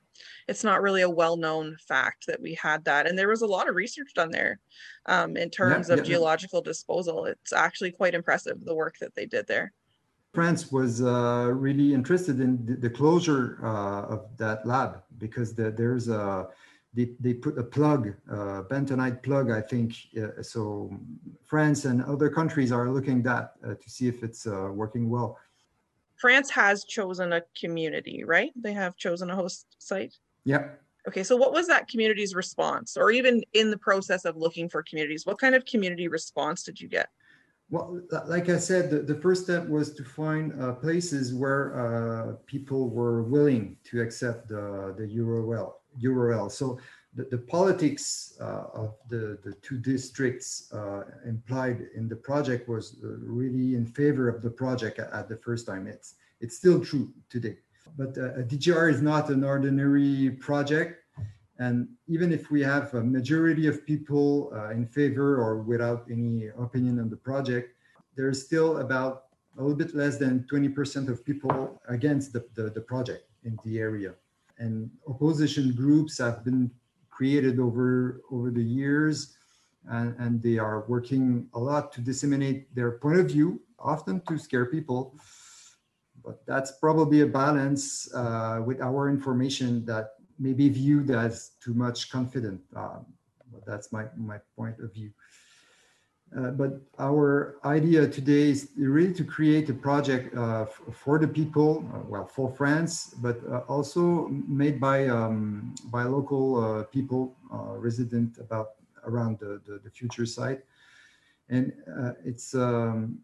it's 0.47 0.63
not 0.63 0.81
really 0.81 1.01
a 1.01 1.09
well-known 1.09 1.77
fact 1.87 2.25
that 2.27 2.41
we 2.41 2.53
had 2.53 2.83
that 2.85 3.07
and 3.07 3.17
there 3.17 3.29
was 3.29 3.41
a 3.41 3.47
lot 3.47 3.69
of 3.69 3.75
research 3.75 4.13
done 4.13 4.31
there 4.31 4.59
um, 5.07 5.37
in 5.37 5.49
terms 5.49 5.87
yeah, 5.87 5.93
of 5.93 5.99
yeah, 5.99 6.05
geological 6.05 6.61
disposal. 6.61 7.25
It's 7.25 7.53
actually 7.53 7.91
quite 7.91 8.13
impressive 8.13 8.63
the 8.63 8.75
work 8.75 8.97
that 8.99 9.15
they 9.15 9.25
did 9.25 9.47
there. 9.47 9.73
France 10.33 10.71
was 10.71 11.01
uh, 11.01 11.49
really 11.53 11.93
interested 11.93 12.41
in 12.41 12.65
the, 12.65 12.75
the 12.75 12.89
closure 12.89 13.57
uh, 13.63 14.13
of 14.13 14.37
that 14.37 14.65
lab 14.65 15.01
because 15.17 15.55
the, 15.55 15.71
there's 15.71 16.09
a 16.09 16.49
they, 16.93 17.09
they 17.19 17.33
put 17.33 17.57
a 17.57 17.63
plug 17.63 18.13
uh, 18.31 18.63
bentonite 18.71 19.21
plug 19.21 19.51
i 19.51 19.61
think 19.61 19.95
uh, 20.21 20.41
so 20.41 20.89
france 21.45 21.85
and 21.85 22.03
other 22.03 22.29
countries 22.29 22.71
are 22.71 22.89
looking 22.89 23.21
that 23.21 23.53
uh, 23.65 23.73
to 23.75 23.89
see 23.89 24.07
if 24.07 24.23
it's 24.23 24.47
uh, 24.47 24.69
working 24.71 25.09
well 25.09 25.37
France 26.17 26.49
has 26.49 26.85
chosen 26.85 27.33
a 27.33 27.41
community, 27.59 28.23
right? 28.23 28.51
They 28.55 28.73
have 28.73 28.95
chosen 28.95 29.29
a 29.29 29.35
host 29.35 29.65
site. 29.79 30.15
Yep. 30.45 30.81
Okay, 31.07 31.23
so 31.23 31.35
what 31.35 31.53
was 31.53 31.67
that 31.67 31.87
community's 31.87 32.33
response, 32.33 32.97
or 32.97 33.11
even 33.11 33.43
in 33.53 33.69
the 33.69 33.77
process 33.77 34.25
of 34.25 34.37
looking 34.37 34.67
for 34.69 34.81
communities, 34.83 35.25
what 35.25 35.39
kind 35.39 35.53
of 35.53 35.63
community 35.65 36.07
response 36.07 36.63
did 36.63 36.81
you 36.81 36.87
get? 36.87 37.09
Well, 37.69 38.01
like 38.27 38.49
I 38.49 38.57
said, 38.57 38.91
the, 38.91 38.99
the 38.99 39.15
first 39.15 39.43
step 39.43 39.67
was 39.67 39.93
to 39.95 40.03
find 40.03 40.61
uh, 40.61 40.73
places 40.73 41.33
where 41.33 41.63
uh, 41.79 42.35
people 42.45 42.89
were 42.89 43.23
willing 43.23 43.77
to 43.85 44.01
accept 44.01 44.49
the, 44.49 44.93
the 44.97 45.03
URL. 45.03 45.73
URL. 46.01 46.51
So 46.51 46.79
the, 47.15 47.23
the 47.31 47.37
politics 47.37 48.37
uh, 48.41 48.65
of 48.73 48.95
the, 49.09 49.37
the 49.43 49.53
two 49.61 49.77
districts 49.77 50.71
uh, 50.73 51.03
implied 51.25 51.87
in 51.95 52.09
the 52.09 52.15
project 52.15 52.67
was 52.67 52.97
uh, 53.03 53.07
really 53.19 53.75
in 53.75 53.85
favor 53.85 54.27
of 54.27 54.41
the 54.41 54.49
project 54.49 54.99
at, 54.99 55.11
at, 55.13 55.29
the 55.29 55.37
first 55.37 55.65
time. 55.65 55.87
It's, 55.87 56.15
it's 56.41 56.57
still 56.57 56.83
true 56.83 57.13
today. 57.29 57.57
But 57.97 58.17
uh, 58.17 58.43
DGR 58.43 58.91
is 58.91 59.01
not 59.01 59.29
an 59.29 59.43
ordinary 59.43 60.31
project. 60.31 61.03
And 61.57 61.87
even 62.07 62.33
if 62.33 62.51
we 62.51 62.61
have 62.61 62.93
a 62.93 63.01
majority 63.01 63.67
of 63.67 63.85
people 63.85 64.51
uh, 64.53 64.71
in 64.71 64.85
favor 64.85 65.37
or 65.37 65.61
without 65.61 66.05
any 66.11 66.47
opinion 66.47 66.99
on 66.99 67.09
the 67.09 67.15
project, 67.15 67.75
there's 68.17 68.43
still 68.45 68.79
about 68.79 69.23
a 69.57 69.61
little 69.61 69.77
bit 69.77 69.95
less 69.95 70.17
than 70.17 70.45
20% 70.51 71.07
of 71.07 71.23
people 71.23 71.81
against 71.87 72.33
the, 72.33 72.45
the, 72.55 72.63
the 72.71 72.81
project 72.81 73.29
in 73.45 73.57
the 73.63 73.79
area 73.79 74.15
and 74.57 74.89
opposition 75.07 75.73
groups 75.73 76.17
have 76.17 76.43
been 76.43 76.71
created 77.15 77.59
over 77.59 78.21
over 78.31 78.51
the 78.51 78.63
years 78.63 79.37
and, 79.87 80.15
and 80.19 80.41
they 80.41 80.57
are 80.57 80.85
working 80.87 81.47
a 81.53 81.59
lot 81.59 81.91
to 81.93 82.01
disseminate 82.01 82.73
their 82.75 82.91
point 83.03 83.19
of 83.19 83.27
view 83.27 83.61
often 83.79 84.21
to 84.27 84.37
scare 84.37 84.65
people. 84.65 85.17
But 86.23 86.45
that's 86.45 86.71
probably 86.79 87.21
a 87.21 87.27
balance 87.27 88.11
uh, 88.13 88.61
with 88.65 88.81
our 88.81 89.09
information 89.09 89.85
that 89.85 90.07
may 90.39 90.53
be 90.53 90.69
viewed 90.69 91.11
as 91.11 91.51
too 91.63 91.73
much 91.73 92.09
confident. 92.09 92.61
Um, 92.75 93.05
but 93.51 93.65
that's 93.65 93.91
my 93.91 94.05
my 94.17 94.39
point 94.57 94.79
of 94.79 94.93
view 94.93 95.11
uh, 96.33 96.49
but 96.51 96.81
our 96.99 97.55
idea 97.63 98.07
today 98.07 98.49
is 98.49 98.69
really 98.75 99.13
to 99.13 99.23
create 99.23 99.69
a 99.69 99.73
project 99.73 100.35
uh, 100.35 100.65
for 100.65 101.17
the 101.17 101.27
people, 101.27 101.85
uh, 101.93 101.99
well, 102.09 102.25
for 102.25 102.51
France, 102.51 103.13
but 103.21 103.39
uh, 103.49 103.59
also 103.69 104.27
made 104.47 104.79
by 104.79 105.07
um, 105.07 105.73
by 105.85 106.03
local 106.03 106.57
uh, 106.57 106.83
people 106.83 107.35
resident 107.77 108.37
about 108.39 108.71
around 109.05 109.39
the, 109.39 109.61
the, 109.65 109.79
the 109.83 109.89
future 109.89 110.25
site, 110.25 110.61
and 111.49 111.71
it's 112.25 112.53
um, 112.53 113.19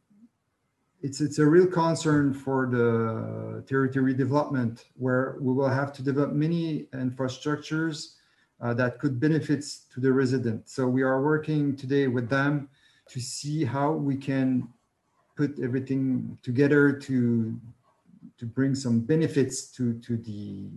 it's 1.01 1.19
it's 1.19 1.39
a 1.39 1.45
real 1.45 1.67
concern 1.67 2.33
for 2.33 2.67
the 2.67 3.61
territory 3.67 4.13
development, 4.13 4.85
where 4.95 5.35
we 5.41 5.53
will 5.53 5.67
have 5.67 5.91
to 5.91 6.03
develop 6.03 6.31
many 6.31 6.83
infrastructures 6.93 8.13
that 8.61 8.99
could 8.99 9.19
benefit 9.19 9.65
to 9.91 9.99
the 9.99 10.13
resident. 10.13 10.69
So 10.69 10.87
we 10.87 11.01
are 11.01 11.21
working 11.21 11.75
today 11.75 12.07
with 12.07 12.29
them 12.29 12.69
to 13.11 13.19
see 13.19 13.65
how 13.65 13.91
we 13.91 14.15
can 14.15 14.67
put 15.35 15.59
everything 15.59 16.37
together 16.41 16.93
to 16.93 17.59
to 18.37 18.45
bring 18.45 18.73
some 18.73 18.99
benefits 19.01 19.67
to 19.75 19.93
to 19.99 20.17
the 20.17 20.69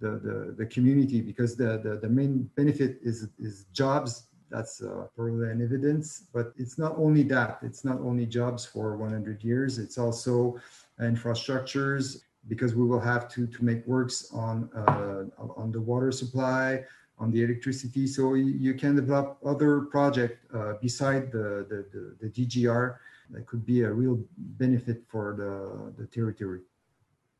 the 0.00 0.10
the, 0.26 0.54
the 0.58 0.66
community 0.66 1.20
because 1.20 1.56
the, 1.56 1.78
the 1.84 1.98
the 2.02 2.08
main 2.08 2.50
benefit 2.56 2.98
is 3.02 3.28
is 3.38 3.66
jobs. 3.72 4.28
That's 4.48 4.80
uh, 4.80 5.08
probably 5.16 5.50
an 5.50 5.60
evidence 5.60 6.22
but 6.32 6.52
it's 6.56 6.78
not 6.78 6.94
only 6.96 7.24
that. 7.24 7.58
It's 7.62 7.84
not 7.84 7.98
only 7.98 8.26
jobs 8.26 8.64
for 8.64 8.96
100 8.96 9.42
years. 9.42 9.78
It's 9.78 9.98
also 9.98 10.56
infrastructures 11.00 12.22
because 12.48 12.76
we 12.76 12.86
will 12.86 13.00
have 13.00 13.28
to 13.34 13.46
to 13.48 13.64
make 13.64 13.84
works 13.86 14.30
on 14.32 14.70
uh, 14.74 15.24
on 15.60 15.72
the 15.72 15.80
water 15.80 16.12
supply 16.12 16.84
on 17.18 17.30
the 17.30 17.42
electricity. 17.42 18.06
So 18.06 18.34
you 18.34 18.74
can 18.74 18.96
develop 18.96 19.38
other 19.44 19.82
project 19.82 20.44
uh, 20.54 20.74
beside 20.80 21.32
the, 21.32 21.66
the, 21.68 21.86
the, 21.92 22.28
the, 22.28 22.46
DGR 22.46 22.96
that 23.30 23.46
could 23.46 23.64
be 23.64 23.82
a 23.82 23.90
real 23.90 24.20
benefit 24.36 25.02
for 25.08 25.34
the, 25.36 26.02
the 26.02 26.06
territory. 26.08 26.60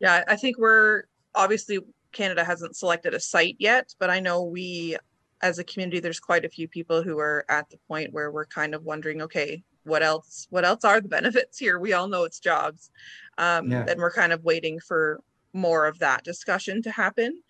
Yeah, 0.01 0.25
I 0.29 0.37
think 0.37 0.59
we're 0.59 1.05
obviously 1.35 1.81
Canada 2.13 2.43
hasn't 2.45 2.77
selected 2.77 3.13
a 3.15 3.21
site 3.21 3.57
yet, 3.59 3.95
but 3.99 4.09
I 4.09 4.21
know 4.21 4.43
we 4.43 4.97
as 5.43 5.59
a 5.59 5.65
community, 5.65 6.01
there's 6.01 6.21
quite 6.21 6.45
a 6.45 6.49
few 6.49 6.67
people 6.67 7.03
who 7.03 7.19
are 7.19 7.45
at 7.49 7.69
the 7.71 7.79
point 7.89 8.13
where 8.13 8.31
we're 8.31 8.47
kind 8.47 8.75
of 8.75 8.85
wondering, 8.85 9.23
okay, 9.23 9.63
what 9.85 10.03
else, 10.03 10.47
what 10.51 10.65
else 10.65 10.85
are 10.85 11.01
the 11.01 11.09
benefits 11.19 11.59
here? 11.59 11.79
We 11.79 11.93
all 11.93 12.09
know 12.09 12.25
it's 12.25 12.41
jobs. 12.41 12.91
Um, 13.39 13.71
yeah. 13.71 13.85
And 13.89 14.01
we're 14.01 14.13
kind 14.13 14.33
of 14.33 14.45
waiting 14.45 14.81
for 14.81 15.21
more 15.53 15.87
of 15.87 15.99
that 15.99 16.25
discussion 16.25 16.83
to 16.83 16.91
happen. 16.91 17.43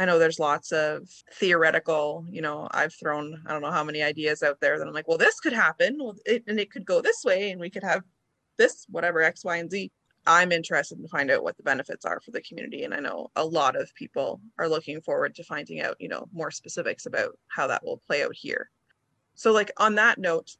I 0.00 0.06
know 0.06 0.18
there's 0.18 0.38
lots 0.38 0.72
of 0.72 1.06
theoretical, 1.34 2.24
you 2.30 2.40
know, 2.40 2.66
I've 2.70 2.94
thrown, 2.94 3.38
I 3.46 3.52
don't 3.52 3.60
know 3.60 3.70
how 3.70 3.84
many 3.84 4.02
ideas 4.02 4.42
out 4.42 4.58
there 4.58 4.78
that 4.78 4.88
I'm 4.88 4.94
like, 4.94 5.06
well, 5.06 5.18
this 5.18 5.38
could 5.40 5.52
happen 5.52 5.98
and 6.26 6.58
it 6.58 6.70
could 6.70 6.86
go 6.86 7.02
this 7.02 7.22
way 7.22 7.50
and 7.50 7.60
we 7.60 7.68
could 7.68 7.84
have 7.84 8.00
this, 8.56 8.86
whatever, 8.88 9.20
X, 9.20 9.44
Y, 9.44 9.58
and 9.58 9.70
Z. 9.70 9.92
I'm 10.26 10.52
interested 10.52 11.02
to 11.02 11.08
find 11.08 11.30
out 11.30 11.44
what 11.44 11.58
the 11.58 11.62
benefits 11.64 12.06
are 12.06 12.18
for 12.24 12.30
the 12.30 12.40
community. 12.40 12.84
And 12.84 12.94
I 12.94 13.00
know 13.00 13.30
a 13.36 13.44
lot 13.44 13.76
of 13.76 13.94
people 13.94 14.40
are 14.58 14.70
looking 14.70 15.02
forward 15.02 15.34
to 15.34 15.44
finding 15.44 15.82
out, 15.82 15.96
you 16.00 16.08
know, 16.08 16.26
more 16.32 16.50
specifics 16.50 17.04
about 17.04 17.38
how 17.48 17.66
that 17.66 17.84
will 17.84 18.00
play 18.06 18.22
out 18.22 18.34
here. 18.34 18.70
So, 19.34 19.52
like, 19.52 19.70
on 19.76 19.96
that 19.96 20.16
note, 20.16 20.56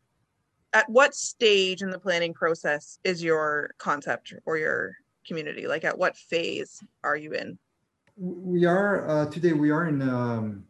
at 0.75 0.87
what 0.91 1.15
stage 1.15 1.81
in 1.81 1.89
the 1.89 1.99
planning 1.99 2.35
process 2.35 2.99
is 3.05 3.23
your 3.23 3.71
concept 3.79 4.35
or 4.45 4.59
your 4.59 4.97
community? 5.27 5.67
Like, 5.67 5.85
at 5.85 5.97
what 5.97 6.19
phase 6.19 6.79
are 7.03 7.17
you 7.17 7.33
in? 7.33 7.59
We 8.23 8.67
are, 8.67 9.09
uh, 9.09 9.27
today, 9.31 9.55
we 9.55 9.71
are 9.71 9.89
in, 9.89 10.03
um, 10.03 10.65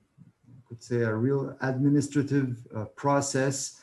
I 0.48 0.68
could 0.68 0.80
say, 0.80 1.00
a 1.00 1.12
real 1.12 1.56
administrative 1.60 2.64
uh, 2.72 2.84
process. 2.94 3.80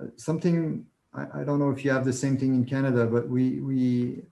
Uh, 0.00 0.06
something 0.16 0.86
I, 1.12 1.40
I, 1.40 1.44
don't 1.44 1.58
know 1.58 1.68
if 1.68 1.84
you 1.84 1.90
have 1.90 2.06
the 2.06 2.12
same 2.14 2.38
thing 2.38 2.54
in 2.54 2.64
Canada, 2.64 3.04
but 3.04 3.28
we 3.28 3.60
we 3.60 4.22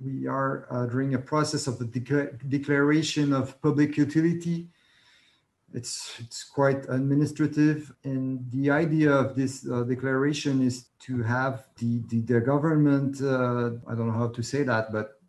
we 0.00 0.28
are 0.28 0.68
uh, 0.70 0.86
during 0.86 1.14
a 1.14 1.18
process 1.18 1.66
of 1.66 1.80
the 1.80 1.86
declaration 2.48 3.32
of 3.32 3.60
public 3.60 3.96
utility. 3.96 4.68
It's 5.74 6.14
it's 6.20 6.44
quite 6.44 6.88
administrative, 6.88 7.92
and 8.04 8.48
the 8.52 8.70
idea 8.70 9.12
of 9.12 9.34
this 9.34 9.66
uh, 9.68 9.82
declaration 9.82 10.62
is 10.62 10.86
to 11.06 11.24
have 11.24 11.64
the 11.78 12.02
the, 12.08 12.20
the 12.20 12.40
government. 12.40 13.20
Uh, 13.20 13.70
I 13.88 13.96
don't 13.96 14.06
know 14.06 14.18
how 14.18 14.28
to 14.28 14.42
say 14.42 14.62
that, 14.62 14.92
but 14.92 15.19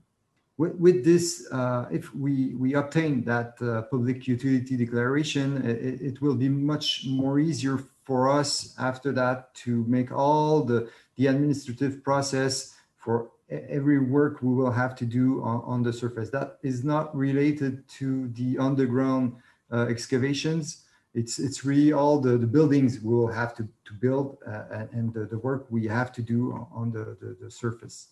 with, 0.62 0.76
with 0.76 1.04
this, 1.04 1.48
uh, 1.52 1.88
if 1.92 2.14
we 2.14 2.54
we 2.54 2.76
obtain 2.76 3.24
that 3.24 3.52
uh, 3.62 3.82
public 3.94 4.28
utility 4.28 4.78
declaration, 4.78 5.48
it, 5.66 6.02
it 6.10 6.22
will 6.22 6.36
be 6.36 6.50
much 6.50 7.06
more 7.08 7.40
easier 7.40 7.80
for 8.04 8.30
us 8.30 8.76
after 8.78 9.12
that 9.14 9.56
to 9.64 9.84
make 9.88 10.12
all 10.12 10.64
the, 10.64 10.80
the 11.18 11.26
administrative 11.34 12.04
process 12.04 12.76
for 12.96 13.32
every 13.50 14.00
work 14.00 14.34
we 14.42 14.54
will 14.54 14.72
have 14.84 14.94
to 15.02 15.06
do 15.06 15.42
on, 15.44 15.62
on 15.66 15.80
the 15.82 15.92
surface. 15.92 16.30
That 16.30 16.60
is 16.62 16.84
not 16.84 17.06
related 17.16 17.74
to 18.00 18.28
the 18.40 18.60
underground 18.60 19.26
uh, 19.72 19.88
excavations. 19.90 20.84
It's, 21.16 21.40
it's 21.40 21.66
really 21.66 21.92
all 21.92 22.22
the, 22.22 22.38
the 22.38 22.52
buildings 22.58 23.00
we 23.02 23.14
will 23.14 23.34
have 23.42 23.56
to, 23.56 23.64
to 23.88 23.94
build 24.00 24.38
uh, 24.48 24.86
and 24.94 25.12
the, 25.12 25.26
the 25.26 25.40
work 25.40 25.66
we 25.70 25.88
have 25.88 26.12
to 26.14 26.22
do 26.22 26.68
on 26.72 26.92
the, 26.92 27.18
the, 27.20 27.36
the 27.42 27.50
surface. 27.50 28.10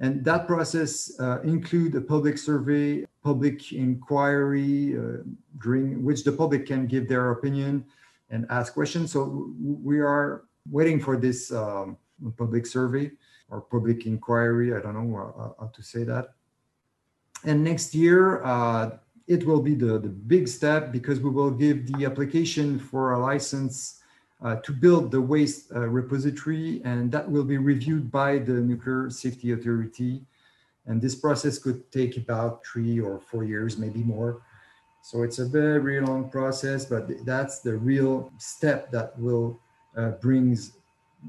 And 0.00 0.24
that 0.24 0.46
process 0.46 1.12
uh, 1.20 1.40
include 1.42 1.94
a 1.94 2.00
public 2.00 2.36
survey, 2.36 3.06
public 3.22 3.72
inquiry, 3.72 4.98
uh, 4.98 5.22
during 5.62 6.02
which 6.02 6.24
the 6.24 6.32
public 6.32 6.66
can 6.66 6.86
give 6.86 7.08
their 7.08 7.30
opinion 7.30 7.84
and 8.30 8.46
ask 8.50 8.74
questions. 8.74 9.12
So 9.12 9.54
we 9.60 10.00
are 10.00 10.44
waiting 10.68 11.00
for 11.00 11.16
this 11.16 11.52
um, 11.52 11.96
public 12.36 12.66
survey 12.66 13.12
or 13.50 13.60
public 13.60 14.06
inquiry. 14.06 14.74
I 14.74 14.80
don't 14.80 14.94
know 14.94 15.16
uh, 15.16 15.60
how 15.60 15.68
to 15.68 15.82
say 15.82 16.02
that. 16.04 16.34
And 17.44 17.62
next 17.62 17.94
year, 17.94 18.42
uh, 18.42 18.98
it 19.26 19.46
will 19.46 19.60
be 19.60 19.74
the, 19.74 19.98
the 19.98 20.08
big 20.08 20.48
step 20.48 20.92
because 20.92 21.20
we 21.20 21.30
will 21.30 21.50
give 21.50 21.86
the 21.92 22.04
application 22.04 22.78
for 22.78 23.12
a 23.12 23.18
license 23.18 24.00
uh, 24.44 24.56
to 24.56 24.72
build 24.72 25.10
the 25.10 25.20
waste 25.20 25.72
uh, 25.74 25.88
repository, 25.88 26.82
and 26.84 27.10
that 27.10 27.28
will 27.28 27.44
be 27.44 27.56
reviewed 27.56 28.12
by 28.12 28.38
the 28.38 28.52
Nuclear 28.52 29.10
Safety 29.10 29.52
Authority. 29.52 30.22
And 30.86 31.00
this 31.00 31.14
process 31.14 31.58
could 31.58 31.90
take 31.90 32.18
about 32.18 32.64
three 32.64 33.00
or 33.00 33.18
four 33.18 33.44
years, 33.44 33.78
maybe 33.78 34.00
more. 34.00 34.42
So 35.00 35.22
it's 35.22 35.38
a 35.38 35.46
very 35.46 36.00
long 36.00 36.28
process, 36.28 36.84
but 36.84 37.08
that's 37.24 37.60
the 37.60 37.76
real 37.76 38.30
step 38.38 38.90
that 38.92 39.18
will 39.18 39.58
uh, 39.96 40.10
brings 40.20 40.72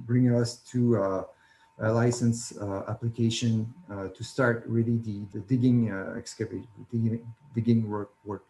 bring 0.06 0.36
us 0.36 0.58
to 0.72 1.02
uh, 1.02 1.24
a 1.80 1.92
license 1.92 2.58
uh, 2.58 2.84
application 2.88 3.74
uh, 3.92 4.08
to 4.10 4.24
start 4.24 4.64
really 4.68 4.98
the, 4.98 5.26
the 5.34 5.40
digging 5.40 5.92
uh, 5.92 6.16
excavation, 6.18 6.68
digging, 6.92 7.34
digging 7.54 7.90
work, 7.90 8.12
work. 8.26 8.44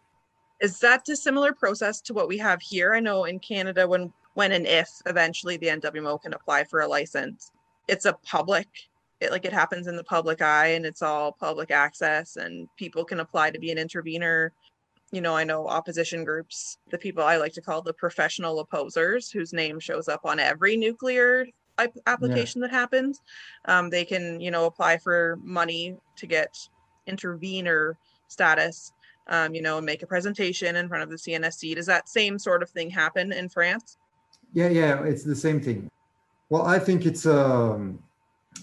Is 0.60 0.80
that 0.80 1.08
a 1.10 1.16
similar 1.16 1.54
process 1.54 2.02
to 2.02 2.14
what 2.14 2.28
we 2.28 2.38
have 2.40 2.62
here? 2.62 2.96
I 2.96 3.00
know 3.00 3.26
in 3.26 3.40
Canada, 3.40 3.88
when 3.88 4.14
when 4.36 4.52
and 4.52 4.68
if 4.68 4.90
eventually 5.06 5.58
the 5.58 5.68
NWMO 5.68 6.22
can 6.22 6.34
apply 6.34 6.64
for 6.64 6.82
a 6.82 6.88
license, 6.88 7.52
it's 7.88 8.06
a 8.06 8.14
public 8.24 8.68
it 9.22 9.32
like 9.32 9.46
it 9.46 9.54
happens 9.54 9.88
in 9.88 9.96
the 9.96 10.04
public 10.04 10.42
eye 10.42 10.68
and 10.68 10.86
it's 10.86 11.02
all 11.02 11.32
public 11.32 11.72
access 11.72 12.36
and 12.36 12.68
people 12.76 13.06
can 13.06 13.22
apply 13.22 13.50
to 13.50 13.58
be 13.58 13.72
an 13.72 13.78
intervener 13.78 14.52
you 15.12 15.22
know, 15.22 15.36
I 15.36 15.44
know 15.44 15.68
opposition 15.68 16.24
groups, 16.24 16.78
the 16.90 16.98
people 16.98 17.24
I 17.24 17.38
like 17.38 17.54
to 17.54 17.62
call 17.62 17.82
the 17.82 17.94
professional 17.94 18.60
opposers, 18.60 19.32
whose 19.32 19.54
name 19.54 19.80
shows 19.80 20.08
up 20.08 20.26
on 20.26 20.40
every 20.40 20.76
nuclear 20.76 21.48
application 22.08 22.62
yeah. 22.62 22.68
that 22.68 22.74
happens. 22.74 23.22
Um, 23.66 23.90
they 23.90 24.04
can, 24.04 24.40
you 24.42 24.52
know, 24.52 24.66
apply 24.66 24.98
for 24.98 25.40
money 25.42 25.96
to 26.18 26.28
get 26.28 26.58
intervener 27.08 27.98
status, 28.28 28.92
um, 29.28 29.54
you 29.54 29.62
know, 29.62 29.78
and 29.78 29.86
make 29.86 30.04
a 30.04 30.08
presentation 30.08 30.76
in 30.76 30.90
front 30.90 31.04
of 31.04 31.10
the 31.10 31.16
CNSC. 31.16 31.76
Does 31.76 31.86
that 31.86 32.10
same 32.10 32.40
sort 32.40 32.64
of 32.64 32.70
thing 32.70 32.90
happen 32.90 33.32
in 33.32 33.48
France? 33.48 33.98
Yeah, 34.56 34.70
yeah, 34.70 35.04
it's 35.04 35.26
the 35.26 35.36
same 35.36 35.60
thing. 35.60 35.92
Well, 36.50 36.66
I 36.66 36.80
think 36.80 37.06
it's 37.06 37.26
um, 37.26 38.00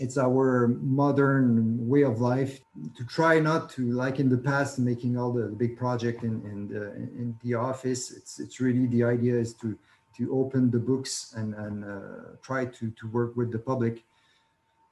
it's 0.00 0.16
our 0.16 0.68
modern 0.80 1.86
way 1.86 2.02
of 2.02 2.18
life 2.18 2.60
to 2.96 3.04
try 3.04 3.38
not 3.38 3.68
to 3.72 3.92
like 3.92 4.18
in 4.18 4.30
the 4.30 4.38
past 4.38 4.78
making 4.78 5.18
all 5.18 5.32
the, 5.34 5.48
big 5.48 5.76
project 5.76 6.22
in 6.24 6.40
in 6.50 6.68
the, 6.68 6.94
in 6.94 7.38
the 7.44 7.54
office. 7.54 8.10
It's 8.10 8.40
it's 8.40 8.58
really 8.58 8.86
the 8.86 9.04
idea 9.04 9.34
is 9.34 9.52
to 9.60 9.78
to 10.16 10.32
open 10.32 10.70
the 10.70 10.78
books 10.78 11.34
and 11.36 11.54
and 11.54 11.84
uh, 11.84 12.36
try 12.40 12.64
to 12.64 12.90
to 12.90 13.06
work 13.08 13.36
with 13.36 13.52
the 13.52 13.58
public. 13.58 14.02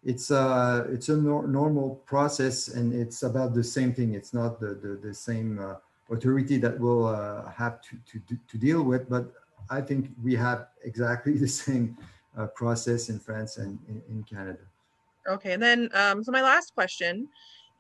It's 0.05 0.31
uh 0.31 0.87
it's 0.93 1.09
a 1.09 1.17
nor- 1.17 1.49
normal 1.49 1.97
process 2.05 2.69
and 2.69 2.93
it's 2.93 3.23
about 3.23 3.55
the 3.55 3.65
same 3.65 3.95
thing. 3.95 4.13
It's 4.13 4.35
not 4.35 4.61
the 4.61 4.75
the, 4.75 5.01
the 5.09 5.15
same 5.15 5.59
uh, 5.59 5.77
authority 6.11 6.59
that 6.59 6.79
will 6.79 7.07
uh, 7.07 7.51
have 7.53 7.81
to, 7.89 7.97
to 8.11 8.37
to 8.51 8.59
deal 8.59 8.83
with 8.83 9.09
but 9.09 9.33
i 9.69 9.81
think 9.81 10.11
we 10.23 10.35
have 10.35 10.69
exactly 10.85 11.37
the 11.39 11.49
same 11.49 11.97
uh, 12.39 12.47
process 12.49 13.09
in 13.09 13.19
france 13.19 13.59
and 13.59 13.79
in, 13.89 14.03
in 14.09 14.23
canada 14.23 14.59
Okay, 15.29 15.53
and 15.53 15.63
then 15.63 15.91
um, 15.95 16.25
so 16.25 16.33
my 16.33 16.43
last 16.43 16.75
question 16.75 17.29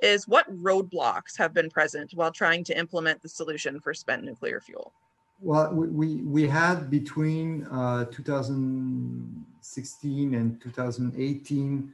is 0.00 0.28
what 0.28 0.48
roadblocks 0.62 1.36
have 1.36 1.52
been 1.52 1.68
present 1.70 2.12
while 2.14 2.32
trying 2.32 2.64
to 2.64 2.78
implement 2.78 3.20
the 3.22 3.28
solution 3.28 3.80
for 3.80 3.92
spent 3.94 4.24
nuclear 4.24 4.60
fuel? 4.60 4.92
Well, 5.40 5.72
we, 5.72 6.16
we 6.16 6.46
had 6.46 6.90
between 6.90 7.64
uh, 7.66 8.04
2016 8.06 10.34
and 10.34 10.60
2018 10.60 11.92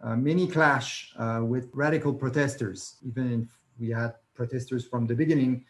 uh, 0.00 0.14
many 0.16 0.46
clash 0.46 1.12
uh, 1.16 1.40
with 1.42 1.70
radical 1.72 2.12
protesters. 2.12 2.98
Even 3.06 3.42
if 3.42 3.48
we 3.78 3.88
had 3.90 4.14
protesters 4.34 4.86
from 4.86 5.06
the 5.06 5.14
beginning, 5.14 5.64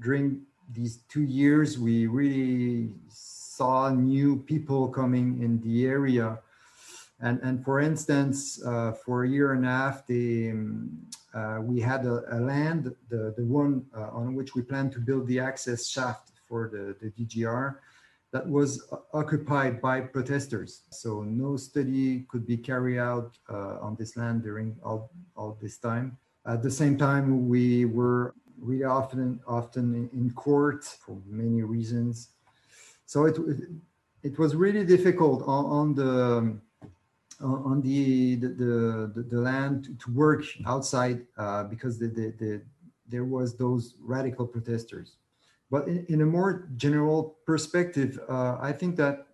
during 0.00 0.42
these 0.72 0.98
two 1.08 1.22
years, 1.22 1.78
we 1.78 2.06
really 2.06 2.90
saw 3.08 3.90
new 3.90 4.36
people 4.36 4.88
coming 4.88 5.42
in 5.42 5.60
the 5.60 5.86
area 5.86 6.38
and, 7.20 7.38
and 7.42 7.62
for 7.64 7.80
instance, 7.80 8.62
uh, 8.64 8.92
for 8.92 9.24
a 9.24 9.28
year 9.28 9.52
and 9.52 9.64
a 9.64 9.68
half, 9.68 10.06
the, 10.06 10.50
um, 10.50 10.90
uh, 11.34 11.58
we 11.60 11.80
had 11.80 12.06
a, 12.06 12.22
a, 12.34 12.40
land, 12.40 12.94
the, 13.08 13.34
the 13.36 13.44
one 13.44 13.84
uh, 13.96 14.08
on 14.10 14.34
which 14.34 14.54
we 14.54 14.62
plan 14.62 14.90
to 14.90 14.98
build 14.98 15.26
the 15.26 15.38
access 15.38 15.86
shaft 15.86 16.32
for 16.48 16.70
the, 16.72 16.96
the 17.00 17.10
DGR, 17.12 17.76
that 18.32 18.48
was 18.48 18.90
occupied 19.12 19.82
by 19.82 20.00
protesters. 20.00 20.82
So 20.90 21.22
no 21.22 21.56
study 21.56 22.24
could 22.28 22.46
be 22.46 22.56
carried 22.56 22.98
out 22.98 23.36
uh, 23.50 23.80
on 23.80 23.96
this 23.98 24.16
land 24.16 24.42
during 24.42 24.76
all, 24.82 25.10
all 25.36 25.58
this 25.60 25.78
time. 25.78 26.16
At 26.46 26.62
the 26.62 26.70
same 26.70 26.96
time, 26.96 27.48
we 27.48 27.84
were 27.84 28.34
really 28.60 28.84
often 28.84 29.40
often 29.46 30.08
in 30.12 30.30
court 30.32 30.84
for 30.84 31.18
many 31.26 31.62
reasons. 31.62 32.30
So 33.06 33.24
it 33.24 33.36
it 34.22 34.38
was 34.38 34.54
really 34.54 34.84
difficult 34.84 35.42
on, 35.46 35.64
on 35.64 35.94
the 35.94 36.60
on 37.42 37.80
the 37.80 38.36
the, 38.36 38.48
the, 38.48 39.22
the 39.22 39.40
land 39.40 39.98
to 39.98 40.12
work 40.12 40.44
outside 40.66 41.26
uh, 41.38 41.64
because 41.64 41.98
the, 41.98 42.08
the, 42.08 42.34
the, 42.38 42.62
there 43.08 43.24
was 43.24 43.56
those 43.56 43.94
radical 44.00 44.46
protesters. 44.46 45.16
But 45.70 45.88
in, 45.88 46.04
in 46.08 46.20
a 46.20 46.26
more 46.26 46.68
general 46.76 47.38
perspective, 47.46 48.20
uh, 48.28 48.58
I 48.60 48.72
think 48.72 48.96
that 48.96 49.26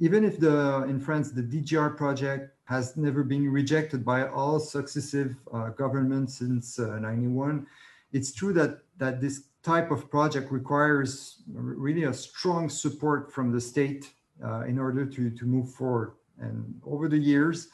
even 0.00 0.24
if 0.24 0.40
the 0.40 0.84
in 0.88 0.98
France 0.98 1.30
the 1.30 1.42
DGR 1.42 1.96
project 1.96 2.50
has 2.64 2.96
never 2.96 3.22
been 3.22 3.48
rejected 3.50 4.04
by 4.04 4.26
all 4.26 4.58
successive 4.58 5.36
uh, 5.52 5.68
governments 5.70 6.38
since 6.38 6.78
'91, 6.78 7.60
uh, 7.60 7.64
it's 8.14 8.32
true 8.32 8.52
that 8.54 8.78
that 8.96 9.20
this 9.20 9.36
type 9.62 9.90
of 9.90 10.10
project 10.10 10.52
requires 10.52 11.42
really 11.52 12.04
a 12.04 12.14
strong 12.14 12.68
support 12.68 13.32
from 13.32 13.50
the 13.50 13.60
state 13.60 14.12
uh, 14.42 14.62
in 14.70 14.78
order 14.78 15.04
to 15.04 15.30
to 15.30 15.44
move 15.44 15.68
forward. 15.72 16.12
And 16.38 16.80
over 16.84 17.08
the 17.08 17.18
years, 17.18 17.68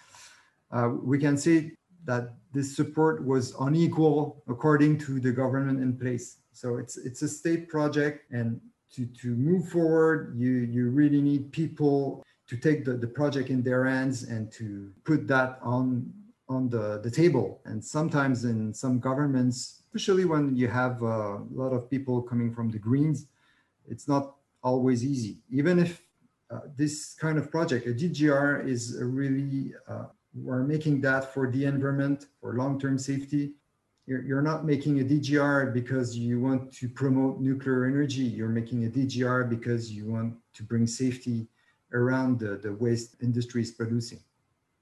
uh, 0.73 0.89
we 1.11 1.19
can 1.19 1.37
see 1.37 1.73
that 2.05 2.35
this 2.53 2.75
support 2.75 3.25
was 3.25 3.55
unequal 3.61 4.43
according 4.49 4.99
to 4.99 5.21
the 5.21 5.33
government 5.33 5.81
in 5.81 5.97
place. 5.97 6.39
So 6.53 6.79
it's 6.79 6.97
it's 6.97 7.23
a 7.23 7.29
state 7.29 7.69
project, 7.69 8.31
and 8.33 8.61
to, 8.95 9.07
to 9.23 9.29
move 9.37 9.69
forward, 9.69 10.35
you 10.37 10.53
you 10.77 10.91
really 10.91 11.21
need 11.21 11.53
people 11.53 12.23
to 12.49 12.57
take 12.57 12.85
the, 12.85 12.95
the 12.95 13.07
project 13.07 13.49
in 13.51 13.63
their 13.63 13.85
hands 13.85 14.25
and 14.25 14.51
to 14.53 14.91
put 15.05 15.29
that 15.29 15.59
on 15.63 16.13
on 16.49 16.69
the, 16.69 17.01
the 17.03 17.11
table. 17.11 17.61
And 17.65 17.83
sometimes 17.83 18.45
in 18.45 18.75
some 18.75 18.99
governments, 18.99 19.80
especially 19.93 20.25
when 20.25 20.55
you 20.57 20.69
have 20.69 21.03
a 21.03 21.43
lot 21.53 21.73
of 21.73 21.91
people 21.91 22.23
coming 22.23 22.55
from 22.55 22.71
the 22.71 22.79
Greens, 22.79 23.27
it's 23.89 24.07
not 24.07 24.37
always 24.63 25.05
easy. 25.05 25.39
Even 25.51 25.81
if 25.81 26.03
uh, 26.51 26.61
this 26.77 27.15
kind 27.15 27.39
of 27.39 27.51
project, 27.51 27.87
a 27.89 27.91
DGR, 27.91 28.67
is 28.67 28.97
a 28.97 29.05
really, 29.05 29.75
uh, 29.89 30.05
we're 30.35 30.63
making 30.63 31.01
that 31.01 31.35
for 31.35 31.51
the 31.51 31.65
environment, 31.65 32.27
for 32.41 32.55
long 32.55 32.79
term 32.79 32.99
safety. 32.99 33.53
You're, 34.07 34.23
you're 34.23 34.43
not 34.43 34.65
making 34.65 35.01
a 35.01 35.05
DGR 35.05 35.75
because 35.75 36.17
you 36.17 36.41
want 36.41 36.73
to 36.75 36.89
promote 36.89 37.41
nuclear 37.41 37.87
energy. 37.87 38.23
You're 38.23 38.49
making 38.49 38.85
a 38.87 38.89
DGR 38.89 39.49
because 39.51 39.91
you 39.91 40.07
want 40.07 40.35
to 40.55 40.63
bring 40.63 40.87
safety 40.87 41.49
around 41.93 42.39
the, 42.39 42.57
the 42.57 42.73
waste 42.75 43.17
industry 43.23 43.63
is 43.63 43.73
producing. 43.73 44.21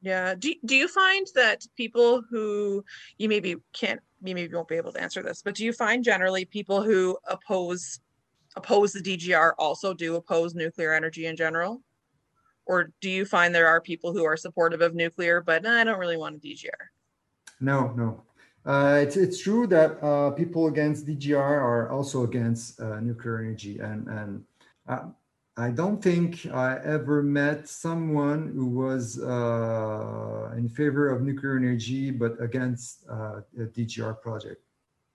Yeah. 0.00 0.34
Do, 0.34 0.54
do 0.64 0.76
you 0.76 0.88
find 0.88 1.26
that 1.34 1.66
people 1.76 2.22
who 2.30 2.84
you 3.16 3.28
maybe 3.28 3.56
can't, 3.72 4.00
you 4.22 4.34
maybe 4.34 4.54
won't 4.54 4.68
be 4.68 4.76
able 4.76 4.92
to 4.92 5.00
answer 5.00 5.22
this, 5.22 5.42
but 5.42 5.54
do 5.54 5.64
you 5.64 5.72
find 5.72 6.02
generally 6.04 6.44
people 6.44 6.82
who 6.82 7.16
oppose 7.26 8.00
oppose 8.56 8.92
the 8.92 9.00
DGR 9.00 9.52
also 9.58 9.94
do 9.94 10.16
oppose 10.16 10.54
nuclear 10.54 10.92
energy 10.92 11.26
in 11.26 11.36
general? 11.36 11.82
Or 12.66 12.92
do 13.00 13.08
you 13.08 13.24
find 13.24 13.54
there 13.54 13.68
are 13.68 13.80
people 13.80 14.12
who 14.12 14.24
are 14.24 14.36
supportive 14.36 14.80
of 14.80 14.94
nuclear, 14.94 15.40
but 15.40 15.62
nah, 15.62 15.80
I 15.80 15.84
don't 15.84 15.98
really 15.98 16.16
want 16.16 16.36
a 16.36 16.38
DGR? 16.38 16.70
No, 17.60 17.92
no. 17.96 18.22
Uh, 18.66 19.00
it's, 19.02 19.16
it's 19.16 19.40
true 19.40 19.66
that 19.66 20.02
uh, 20.02 20.30
people 20.32 20.66
against 20.66 21.06
DGR 21.06 21.38
are 21.38 21.90
also 21.90 22.24
against 22.24 22.78
uh, 22.80 23.00
nuclear 23.00 23.38
energy. 23.38 23.78
And, 23.78 24.06
and 24.08 24.44
uh, 24.86 25.06
I 25.58 25.70
don't 25.70 26.00
think 26.00 26.46
I 26.46 26.78
ever 26.84 27.20
met 27.20 27.68
someone 27.68 28.52
who 28.54 28.66
was 28.66 29.20
uh, 29.20 30.52
in 30.56 30.68
favor 30.68 31.08
of 31.08 31.22
nuclear 31.22 31.56
energy 31.56 32.12
but 32.12 32.40
against 32.40 33.04
uh, 33.10 33.40
the 33.52 33.64
DGR 33.64 34.22
project. 34.22 34.62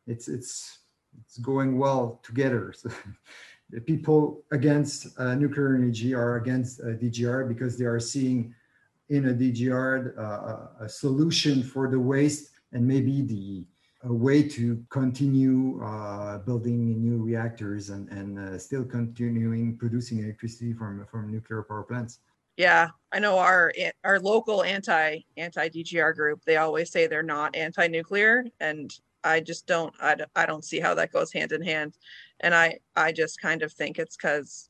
It's 0.05 0.27
it's 0.27 0.79
it's 1.21 1.37
going 1.37 1.79
well 1.79 2.19
together. 2.23 2.73
So 2.75 2.89
the 3.69 3.79
people 3.79 4.43
against 4.51 5.17
uh, 5.17 5.35
nuclear 5.35 5.75
energy 5.75 6.13
are 6.13 6.35
against 6.35 6.81
uh, 6.81 6.97
DGR 7.01 7.47
because 7.47 7.77
they 7.77 7.85
are 7.85 8.01
seeing 8.01 8.53
in 9.07 9.29
a 9.29 9.33
DGR 9.33 10.19
uh, 10.19 10.83
a 10.83 10.89
solution 10.89 11.63
for 11.63 11.89
the 11.89 11.99
waste 11.99 12.51
and 12.73 12.85
maybe 12.85 13.21
the 13.21 13.65
a 14.03 14.13
way 14.13 14.43
to 14.43 14.83
continue 14.89 15.81
uh, 15.83 16.37
building 16.39 17.01
new 17.01 17.23
reactors 17.23 17.89
and, 17.89 18.09
and 18.09 18.37
uh, 18.37 18.57
still 18.57 18.83
continuing 18.83 19.77
producing 19.77 20.19
electricity 20.19 20.73
from 20.73 21.05
from 21.09 21.31
nuclear 21.31 21.63
power 21.63 21.83
plants. 21.83 22.19
Yeah, 22.57 22.89
I 23.11 23.19
know 23.19 23.37
our 23.37 23.71
our 24.03 24.19
local 24.19 24.63
anti 24.63 25.19
anti 25.37 25.69
DGR 25.69 26.15
group. 26.15 26.43
They 26.45 26.57
always 26.57 26.91
say 26.91 27.07
they're 27.07 27.23
not 27.23 27.55
anti 27.55 27.87
nuclear, 27.87 28.45
and 28.59 28.93
I 29.23 29.39
just 29.39 29.67
don't 29.67 29.93
I, 30.01 30.17
I 30.35 30.45
don't 30.45 30.65
see 30.65 30.79
how 30.79 30.93
that 30.95 31.13
goes 31.13 31.31
hand 31.31 31.53
in 31.53 31.61
hand. 31.61 31.97
And 32.41 32.53
I 32.53 32.79
I 32.95 33.13
just 33.13 33.41
kind 33.41 33.63
of 33.63 33.71
think 33.71 33.99
it's 33.99 34.17
because 34.17 34.67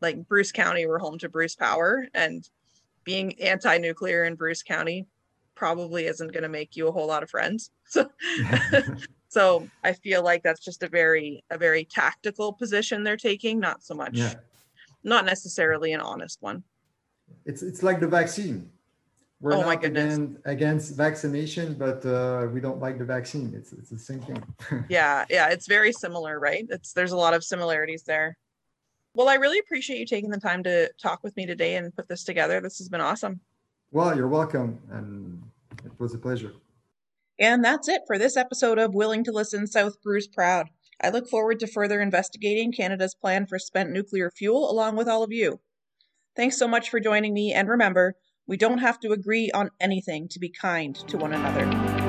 like 0.00 0.26
Bruce 0.26 0.52
County, 0.52 0.86
we're 0.86 0.98
home 0.98 1.18
to 1.18 1.28
Bruce 1.28 1.54
Power, 1.54 2.08
and 2.14 2.48
being 3.04 3.38
anti 3.40 3.76
nuclear 3.76 4.24
in 4.24 4.36
Bruce 4.36 4.62
County 4.62 5.06
probably 5.54 6.06
isn't 6.06 6.32
going 6.32 6.42
to 6.42 6.48
make 6.48 6.76
you 6.76 6.88
a 6.88 6.92
whole 6.92 7.06
lot 7.06 7.22
of 7.22 7.30
friends. 7.30 7.70
So, 7.90 8.08
so 9.28 9.68
I 9.82 9.94
feel 9.94 10.22
like 10.22 10.44
that's 10.44 10.64
just 10.64 10.84
a 10.84 10.88
very 10.88 11.42
a 11.50 11.58
very 11.58 11.84
tactical 11.84 12.52
position 12.52 13.02
they're 13.02 13.16
taking, 13.16 13.58
not 13.58 13.82
so 13.82 13.94
much, 13.94 14.12
yeah. 14.16 14.34
not 15.02 15.24
necessarily 15.24 15.92
an 15.92 16.00
honest 16.00 16.40
one. 16.40 16.62
It's 17.44 17.62
it's 17.62 17.82
like 17.82 17.98
the 17.98 18.06
vaccine. 18.06 18.70
We're 19.40 19.54
oh 19.54 19.62
not 19.62 19.82
against, 19.82 20.38
against 20.44 20.96
vaccination, 20.96 21.74
but 21.74 22.04
uh, 22.04 22.46
we 22.52 22.60
don't 22.60 22.78
like 22.78 22.98
the 22.98 23.06
vaccine. 23.06 23.54
It's 23.56 23.72
it's 23.72 23.88
the 23.88 23.98
same 23.98 24.20
thing. 24.20 24.42
yeah, 24.88 25.24
yeah, 25.30 25.48
it's 25.48 25.66
very 25.66 25.92
similar, 25.92 26.38
right? 26.38 26.66
It's 26.68 26.92
there's 26.92 27.12
a 27.12 27.16
lot 27.16 27.32
of 27.32 27.42
similarities 27.42 28.02
there. 28.02 28.36
Well, 29.14 29.28
I 29.28 29.34
really 29.34 29.58
appreciate 29.58 29.98
you 29.98 30.06
taking 30.06 30.30
the 30.30 30.38
time 30.38 30.62
to 30.64 30.90
talk 31.02 31.24
with 31.24 31.34
me 31.36 31.46
today 31.46 31.76
and 31.76 31.94
put 31.96 32.06
this 32.06 32.22
together. 32.22 32.60
This 32.60 32.78
has 32.78 32.88
been 32.88 33.00
awesome. 33.00 33.40
Well, 33.92 34.16
you're 34.16 34.28
welcome. 34.28 34.78
And 34.90 35.42
it 35.84 35.92
was 35.98 36.14
a 36.14 36.18
pleasure. 36.18 36.52
And 37.40 37.64
that's 37.64 37.88
it 37.88 38.02
for 38.06 38.18
this 38.18 38.36
episode 38.36 38.78
of 38.78 38.94
Willing 38.94 39.24
to 39.24 39.32
Listen 39.32 39.66
South 39.66 40.00
Bruce 40.02 40.28
Proud. 40.28 40.68
I 41.02 41.08
look 41.08 41.28
forward 41.28 41.58
to 41.60 41.66
further 41.66 42.00
investigating 42.00 42.72
Canada's 42.72 43.14
plan 43.14 43.46
for 43.46 43.58
spent 43.58 43.90
nuclear 43.90 44.30
fuel 44.30 44.70
along 44.70 44.96
with 44.96 45.08
all 45.08 45.22
of 45.22 45.32
you. 45.32 45.60
Thanks 46.36 46.58
so 46.58 46.68
much 46.68 46.90
for 46.90 47.00
joining 47.00 47.34
me, 47.34 47.52
and 47.52 47.68
remember, 47.68 48.14
we 48.46 48.56
don't 48.56 48.78
have 48.78 49.00
to 49.00 49.12
agree 49.12 49.50
on 49.52 49.70
anything 49.80 50.28
to 50.28 50.38
be 50.38 50.50
kind 50.50 50.94
to 51.08 51.16
one 51.16 51.32
another. 51.32 51.99